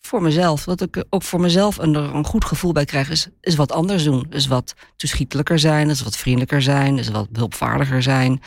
voor 0.06 0.22
mezelf, 0.22 0.64
wat 0.64 0.80
ik 0.80 1.04
ook 1.10 1.22
voor 1.22 1.40
mezelf 1.40 1.78
een, 1.78 1.94
een 1.94 2.24
goed 2.24 2.44
gevoel 2.44 2.72
bij 2.72 2.84
krijg, 2.84 3.10
is, 3.10 3.28
is 3.40 3.54
wat 3.54 3.72
anders 3.72 4.04
doen. 4.04 4.26
Is 4.30 4.46
wat 4.46 4.74
toeschietelijker 4.96 5.58
zijn, 5.58 5.90
is 5.90 6.02
wat 6.02 6.16
vriendelijker 6.16 6.62
zijn, 6.62 6.98
is 6.98 7.08
wat 7.08 7.28
hulpvaardiger 7.32 8.02
zijn, 8.02 8.42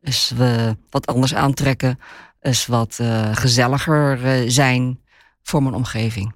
is 0.00 0.32
we 0.36 0.76
wat 0.90 1.06
anders 1.06 1.34
aantrekken, 1.34 1.98
is 2.40 2.66
wat 2.66 2.98
uh, 3.00 3.28
gezelliger 3.32 4.24
uh, 4.24 4.50
zijn 4.50 5.00
voor 5.42 5.62
mijn 5.62 5.74
omgeving. 5.74 6.34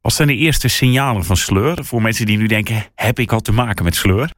Wat 0.00 0.12
zijn 0.12 0.28
de 0.28 0.36
eerste 0.36 0.68
signalen 0.68 1.24
van 1.24 1.36
sleur 1.36 1.84
voor 1.84 2.02
mensen 2.02 2.26
die 2.26 2.36
nu 2.36 2.46
denken: 2.46 2.86
heb 2.94 3.18
ik 3.18 3.32
al 3.32 3.40
te 3.40 3.52
maken 3.52 3.84
met 3.84 3.94
sleur? 3.94 4.32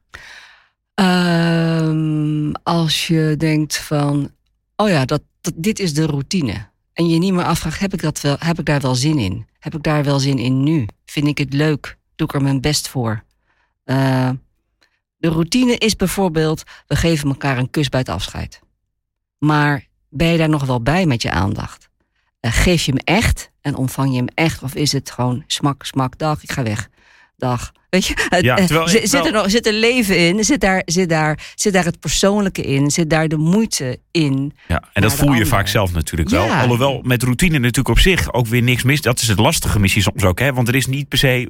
Um, 0.93 2.51
als 2.63 3.07
je 3.07 3.35
denkt 3.37 3.77
van: 3.77 4.31
oh 4.75 4.89
ja, 4.89 5.05
dat, 5.05 5.21
dat, 5.41 5.53
dit 5.55 5.79
is 5.79 5.93
de 5.93 6.05
routine. 6.05 6.69
En 6.93 7.09
je 7.09 7.19
niet 7.19 7.33
meer 7.33 7.45
afvraagt: 7.45 7.79
heb 7.79 7.93
ik, 7.93 8.01
dat 8.01 8.21
wel, 8.21 8.35
heb 8.39 8.59
ik 8.59 8.65
daar 8.65 8.81
wel 8.81 8.95
zin 8.95 9.17
in? 9.17 9.46
Heb 9.59 9.75
ik 9.75 9.83
daar 9.83 10.03
wel 10.03 10.19
zin 10.19 10.37
in 10.37 10.63
nu? 10.63 10.87
Vind 11.05 11.27
ik 11.27 11.37
het 11.37 11.53
leuk? 11.53 11.97
Doe 12.15 12.27
ik 12.27 12.33
er 12.33 12.41
mijn 12.41 12.61
best 12.61 12.87
voor? 12.87 13.23
Uh, 13.85 14.29
de 15.17 15.27
routine 15.27 15.77
is 15.77 15.95
bijvoorbeeld: 15.95 16.63
we 16.87 16.95
geven 16.95 17.29
elkaar 17.29 17.57
een 17.57 17.69
kus 17.69 17.89
bij 17.89 17.99
het 17.99 18.09
afscheid. 18.09 18.59
Maar 19.37 19.87
ben 20.09 20.27
je 20.27 20.37
daar 20.37 20.49
nog 20.49 20.65
wel 20.65 20.81
bij 20.81 21.05
met 21.05 21.21
je 21.21 21.31
aandacht? 21.31 21.89
Uh, 22.41 22.51
geef 22.51 22.85
je 22.85 22.91
hem 22.91 23.15
echt 23.15 23.51
en 23.61 23.75
ontvang 23.75 24.09
je 24.11 24.17
hem 24.17 24.27
echt? 24.33 24.63
Of 24.63 24.75
is 24.75 24.91
het 24.91 25.11
gewoon 25.11 25.43
smak, 25.47 25.85
smak, 25.85 26.17
dag, 26.17 26.43
ik 26.43 26.51
ga 26.51 26.63
weg. 26.63 26.89
Dag, 27.35 27.71
Weet 27.97 28.05
je, 28.05 28.39
ja, 28.41 28.55
terwijl, 28.55 28.87
zit, 28.87 29.13
er 29.13 29.31
nog, 29.31 29.49
zit 29.49 29.67
er 29.67 29.73
leven 29.73 30.17
in? 30.17 30.43
Zit 30.43 30.61
daar, 30.61 30.81
zit, 30.85 31.09
daar, 31.09 31.39
zit 31.55 31.73
daar 31.73 31.85
het 31.85 31.99
persoonlijke 31.99 32.61
in? 32.61 32.91
Zit 32.91 33.09
daar 33.09 33.27
de 33.27 33.37
moeite 33.37 33.99
in? 34.11 34.53
Ja, 34.67 34.83
en 34.93 35.01
dat 35.01 35.13
voel 35.13 35.33
je 35.33 35.45
vaak 35.45 35.67
zelf 35.67 35.93
natuurlijk 35.93 36.29
wel. 36.29 36.49
Alhoewel 36.49 37.01
met 37.03 37.23
routine 37.23 37.59
natuurlijk 37.59 37.87
op 37.87 37.99
zich 37.99 38.33
ook 38.33 38.47
weer 38.47 38.61
niks 38.61 38.83
mis. 38.83 39.01
Dat 39.01 39.21
is 39.21 39.27
het 39.27 39.39
lastige 39.39 39.79
missie 39.79 40.01
soms 40.01 40.23
ook. 40.23 40.39
Hè? 40.39 40.53
Want 40.53 40.67
er 40.67 40.75
is 40.75 40.85
niet 40.87 41.07
per 41.07 41.17
se, 41.17 41.47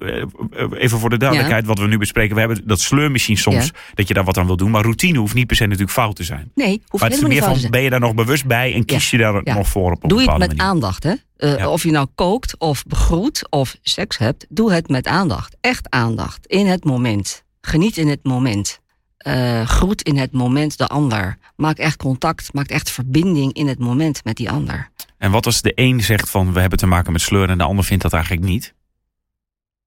eh, 0.58 0.82
even 0.82 1.00
voor 1.00 1.10
de 1.10 1.18
duidelijkheid, 1.18 1.66
wat 1.66 1.80
we 1.80 1.88
nu 1.88 1.98
bespreken. 1.98 2.34
We 2.34 2.40
hebben 2.40 2.62
dat 2.66 2.80
sleurmachine 2.80 3.38
soms, 3.38 3.72
dat 3.94 4.08
je 4.08 4.14
daar 4.14 4.24
wat 4.24 4.38
aan 4.38 4.46
wil 4.46 4.58
doen. 4.58 4.72
Maar 4.72 4.82
routine 4.82 5.18
hoeft 5.20 5.34
niet 5.34 5.48
per 5.48 5.56
se 5.56 5.64
natuurlijk 5.64 5.92
fout 5.92 6.16
te 6.16 6.24
zijn. 6.24 6.52
Nee, 6.56 6.82
hoeft 6.88 7.04
maar 7.04 7.12
het 7.12 7.22
is 7.22 7.28
meer 7.28 7.44
van, 7.44 7.70
ben 7.70 7.82
je 7.82 7.90
daar 7.90 8.00
nog 8.00 8.14
bewust 8.16 8.46
bij 8.46 8.74
en 8.74 8.86
kies 8.86 9.10
je 9.10 9.18
daar 9.18 9.42
nog 9.44 9.68
voor 9.68 9.92
op 9.92 10.04
een 10.04 10.10
Doe 10.10 10.22
je 10.22 10.30
het 10.30 10.38
met 10.38 10.48
manier. 10.48 10.64
aandacht, 10.64 11.04
hè? 11.04 11.14
Uh, 11.38 11.72
Of 11.72 11.84
je 11.84 11.92
nou 11.92 12.08
kookt 12.16 12.58
of 12.58 12.84
begroet 12.88 13.48
of 13.50 13.76
seks 13.82 14.18
hebt, 14.18 14.46
doe 14.50 14.74
het 14.74 14.90
met 14.90 15.08
aandacht. 15.08 15.56
Echt 15.62 15.90
aandacht. 15.90 16.37
In 16.46 16.68
het 16.68 16.84
moment. 16.84 17.44
Geniet 17.62 17.98
in 17.98 18.08
het 18.08 18.24
moment. 18.24 18.80
Uh, 19.28 19.68
groet 19.68 20.02
in 20.02 20.18
het 20.18 20.32
moment 20.32 20.78
de 20.78 20.88
ander. 20.88 21.38
Maak 21.56 21.78
echt 21.78 21.98
contact, 21.98 22.54
maak 22.54 22.68
echt 22.68 22.90
verbinding 22.90 23.54
in 23.54 23.68
het 23.68 23.80
moment 23.80 24.24
met 24.24 24.36
die 24.36 24.50
ander. 24.50 24.90
En 25.18 25.32
wat 25.32 25.46
als 25.46 25.62
de 25.62 25.72
een 25.76 26.02
zegt 26.02 26.30
van 26.30 26.54
we 26.54 26.60
hebben 26.60 26.80
te 26.80 26.86
maken 26.86 27.12
met 27.12 27.22
sleur 27.22 27.50
en 27.50 27.58
de 27.58 27.64
ander 27.64 27.86
vindt 27.86 28.04
dat 28.04 28.14
eigenlijk 28.14 28.46
niet? 28.46 28.74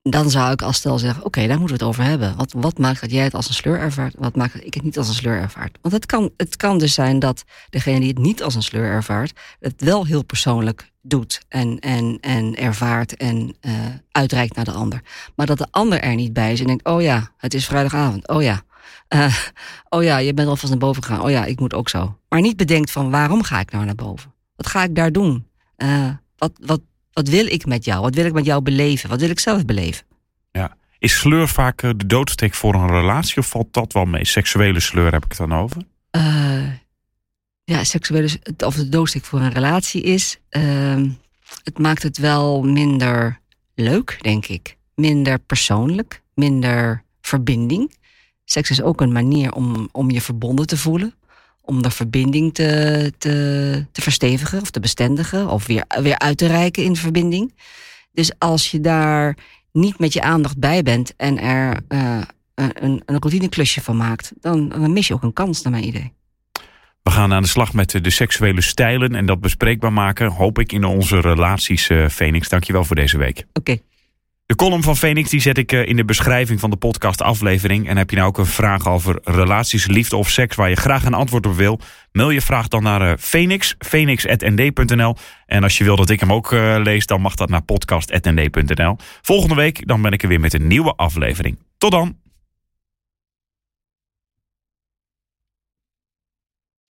Dan 0.02 0.30
zou 0.30 0.52
ik 0.52 0.62
als 0.62 0.76
stel 0.76 0.98
zeggen, 0.98 1.24
oké, 1.24 1.46
daar 1.46 1.58
moeten 1.58 1.76
we 1.76 1.84
het 1.84 1.92
over 1.92 2.04
hebben. 2.04 2.36
Wat, 2.36 2.52
wat 2.56 2.78
maakt 2.78 3.00
dat 3.00 3.10
jij 3.10 3.24
het 3.24 3.34
als 3.34 3.48
een 3.48 3.54
sleur 3.54 3.78
ervaart? 3.78 4.14
Wat 4.18 4.36
maakt 4.36 4.52
dat 4.52 4.64
ik 4.64 4.74
het 4.74 4.82
niet 4.82 4.98
als 4.98 5.08
een 5.08 5.14
sleur 5.14 5.40
ervaart? 5.40 5.78
Want 5.82 5.94
het 5.94 6.06
kan, 6.06 6.30
het 6.36 6.56
kan 6.56 6.78
dus 6.78 6.94
zijn 6.94 7.18
dat 7.18 7.44
degene 7.70 7.98
die 7.98 8.08
het 8.08 8.18
niet 8.18 8.42
als 8.42 8.54
een 8.54 8.62
sleur 8.62 8.90
ervaart... 8.90 9.38
het 9.60 9.82
wel 9.82 10.06
heel 10.06 10.24
persoonlijk 10.24 10.90
doet 11.02 11.40
en, 11.48 11.78
en, 11.78 12.18
en 12.20 12.56
ervaart 12.56 13.16
en 13.16 13.56
uh, 13.60 13.72
uitreikt 14.12 14.56
naar 14.56 14.64
de 14.64 14.70
ander. 14.70 15.02
Maar 15.36 15.46
dat 15.46 15.58
de 15.58 15.66
ander 15.70 16.00
er 16.00 16.14
niet 16.14 16.32
bij 16.32 16.52
is 16.52 16.60
en 16.60 16.66
denkt, 16.66 16.84
oh 16.86 17.02
ja, 17.02 17.32
het 17.36 17.54
is 17.54 17.66
vrijdagavond. 17.66 18.28
Oh 18.28 18.42
ja, 18.42 18.62
uh, 19.08 19.36
oh 19.88 20.02
ja, 20.02 20.18
je 20.18 20.34
bent 20.34 20.48
alvast 20.48 20.68
naar 20.68 20.78
boven 20.78 21.02
gegaan. 21.02 21.22
Oh 21.22 21.30
ja, 21.30 21.44
ik 21.44 21.60
moet 21.60 21.74
ook 21.74 21.88
zo. 21.88 22.18
Maar 22.28 22.40
niet 22.40 22.56
bedenkt 22.56 22.90
van, 22.90 23.10
waarom 23.10 23.42
ga 23.42 23.60
ik 23.60 23.70
nou 23.70 23.84
naar 23.84 23.94
boven? 23.94 24.34
Wat 24.56 24.66
ga 24.66 24.82
ik 24.82 24.94
daar 24.94 25.12
doen? 25.12 25.46
Uh, 25.76 26.10
wat, 26.36 26.52
wat, 26.60 26.80
wat 27.12 27.28
wil 27.28 27.46
ik 27.46 27.66
met 27.66 27.84
jou? 27.84 28.00
Wat 28.00 28.14
wil 28.14 28.24
ik 28.24 28.32
met 28.32 28.44
jou 28.44 28.62
beleven? 28.62 29.08
Wat 29.08 29.20
wil 29.20 29.30
ik 29.30 29.40
zelf 29.40 29.64
beleven? 29.64 30.04
Ja. 30.52 30.76
Is 30.98 31.18
sleur 31.18 31.48
vaak 31.48 31.80
de 31.80 32.06
doodsteek 32.06 32.54
voor 32.54 32.74
een 32.74 32.90
relatie 32.90 33.38
of 33.38 33.48
valt 33.48 33.72
dat 33.72 33.92
wel 33.92 34.04
mee? 34.04 34.24
Seksuele 34.24 34.80
sleur 34.80 35.12
heb 35.12 35.24
ik 35.24 35.28
het 35.28 35.38
dan 35.38 35.54
over? 35.54 35.82
Uh, 36.16 36.72
ja, 37.64 37.84
seksuele 37.84 38.28
of 38.58 38.74
de 38.74 38.88
doodsteek 38.88 39.24
voor 39.24 39.40
een 39.40 39.52
relatie 39.52 40.02
is. 40.02 40.38
Uh, 40.50 41.02
het 41.64 41.78
maakt 41.78 42.02
het 42.02 42.18
wel 42.18 42.62
minder 42.62 43.40
leuk, 43.74 44.18
denk 44.20 44.46
ik. 44.46 44.76
Minder 44.94 45.38
persoonlijk, 45.38 46.22
minder 46.34 47.04
verbinding. 47.20 47.94
Seks 48.44 48.70
is 48.70 48.82
ook 48.82 49.00
een 49.00 49.12
manier 49.12 49.52
om, 49.52 49.88
om 49.92 50.10
je 50.10 50.20
verbonden 50.20 50.66
te 50.66 50.76
voelen 50.76 51.14
om 51.70 51.82
de 51.82 51.90
verbinding 51.90 52.54
te, 52.54 53.12
te, 53.18 53.86
te 53.92 54.00
verstevigen 54.00 54.60
of 54.60 54.70
te 54.70 54.80
bestendigen 54.80 55.48
of 55.48 55.66
weer, 55.66 55.84
weer 56.02 56.18
uit 56.18 56.38
te 56.38 56.46
reiken 56.46 56.84
in 56.84 56.96
verbinding. 56.96 57.54
Dus 58.12 58.32
als 58.38 58.70
je 58.70 58.80
daar 58.80 59.36
niet 59.72 59.98
met 59.98 60.12
je 60.12 60.22
aandacht 60.22 60.58
bij 60.58 60.82
bent 60.82 61.16
en 61.16 61.38
er 61.38 61.80
uh, 61.88 62.20
een, 62.54 63.02
een 63.04 63.18
routineklusje 63.18 63.80
van 63.80 63.96
maakt, 63.96 64.32
dan, 64.40 64.68
dan 64.68 64.92
mis 64.92 65.06
je 65.06 65.14
ook 65.14 65.22
een 65.22 65.32
kans, 65.32 65.62
naar 65.62 65.72
mijn 65.72 65.86
idee. 65.86 66.12
We 67.02 67.10
gaan 67.10 67.32
aan 67.32 67.42
de 67.42 67.48
slag 67.48 67.72
met 67.72 67.98
de 68.02 68.10
seksuele 68.10 68.60
stijlen 68.60 69.14
en 69.14 69.26
dat 69.26 69.40
bespreekbaar 69.40 69.92
maken, 69.92 70.30
hoop 70.30 70.58
ik, 70.58 70.72
in 70.72 70.84
onze 70.84 71.20
relaties, 71.20 71.88
uh, 71.88 72.08
Phoenix. 72.08 72.48
Dankjewel 72.48 72.84
voor 72.84 72.96
deze 72.96 73.18
week. 73.18 73.38
Oké. 73.38 73.48
Okay. 73.52 73.82
De 74.50 74.56
column 74.56 74.82
van 74.82 74.96
Phoenix 74.96 75.30
die 75.30 75.40
zet 75.40 75.58
ik 75.58 75.72
in 75.72 75.96
de 75.96 76.04
beschrijving 76.04 76.60
van 76.60 76.70
de 76.70 76.76
podcast 76.76 77.22
aflevering. 77.22 77.88
En 77.88 77.96
heb 77.96 78.10
je 78.10 78.16
nou 78.16 78.28
ook 78.28 78.38
een 78.38 78.46
vraag 78.46 78.88
over 78.88 79.20
relaties, 79.24 79.86
liefde 79.86 80.16
of 80.16 80.30
seks 80.30 80.56
waar 80.56 80.68
je 80.68 80.76
graag 80.76 81.04
een 81.04 81.14
antwoord 81.14 81.46
op 81.46 81.54
wil? 81.54 81.80
Mail 82.12 82.30
je 82.30 82.40
vraag 82.40 82.68
dan 82.68 82.82
naar 82.82 83.18
Phoenix, 83.18 83.74
phoenix.nd.nl. 83.78 85.16
En 85.46 85.62
als 85.62 85.78
je 85.78 85.84
wil 85.84 85.96
dat 85.96 86.10
ik 86.10 86.20
hem 86.20 86.32
ook 86.32 86.52
uh, 86.52 86.76
lees, 86.82 87.06
dan 87.06 87.20
mag 87.20 87.34
dat 87.34 87.48
naar 87.48 87.62
podcast.nd.nl. 87.62 88.96
Volgende 89.22 89.54
week 89.54 89.86
dan 89.86 90.02
ben 90.02 90.12
ik 90.12 90.22
er 90.22 90.28
weer 90.28 90.40
met 90.40 90.54
een 90.54 90.66
nieuwe 90.66 90.92
aflevering. 90.96 91.58
Tot 91.78 91.90
dan! 91.90 92.29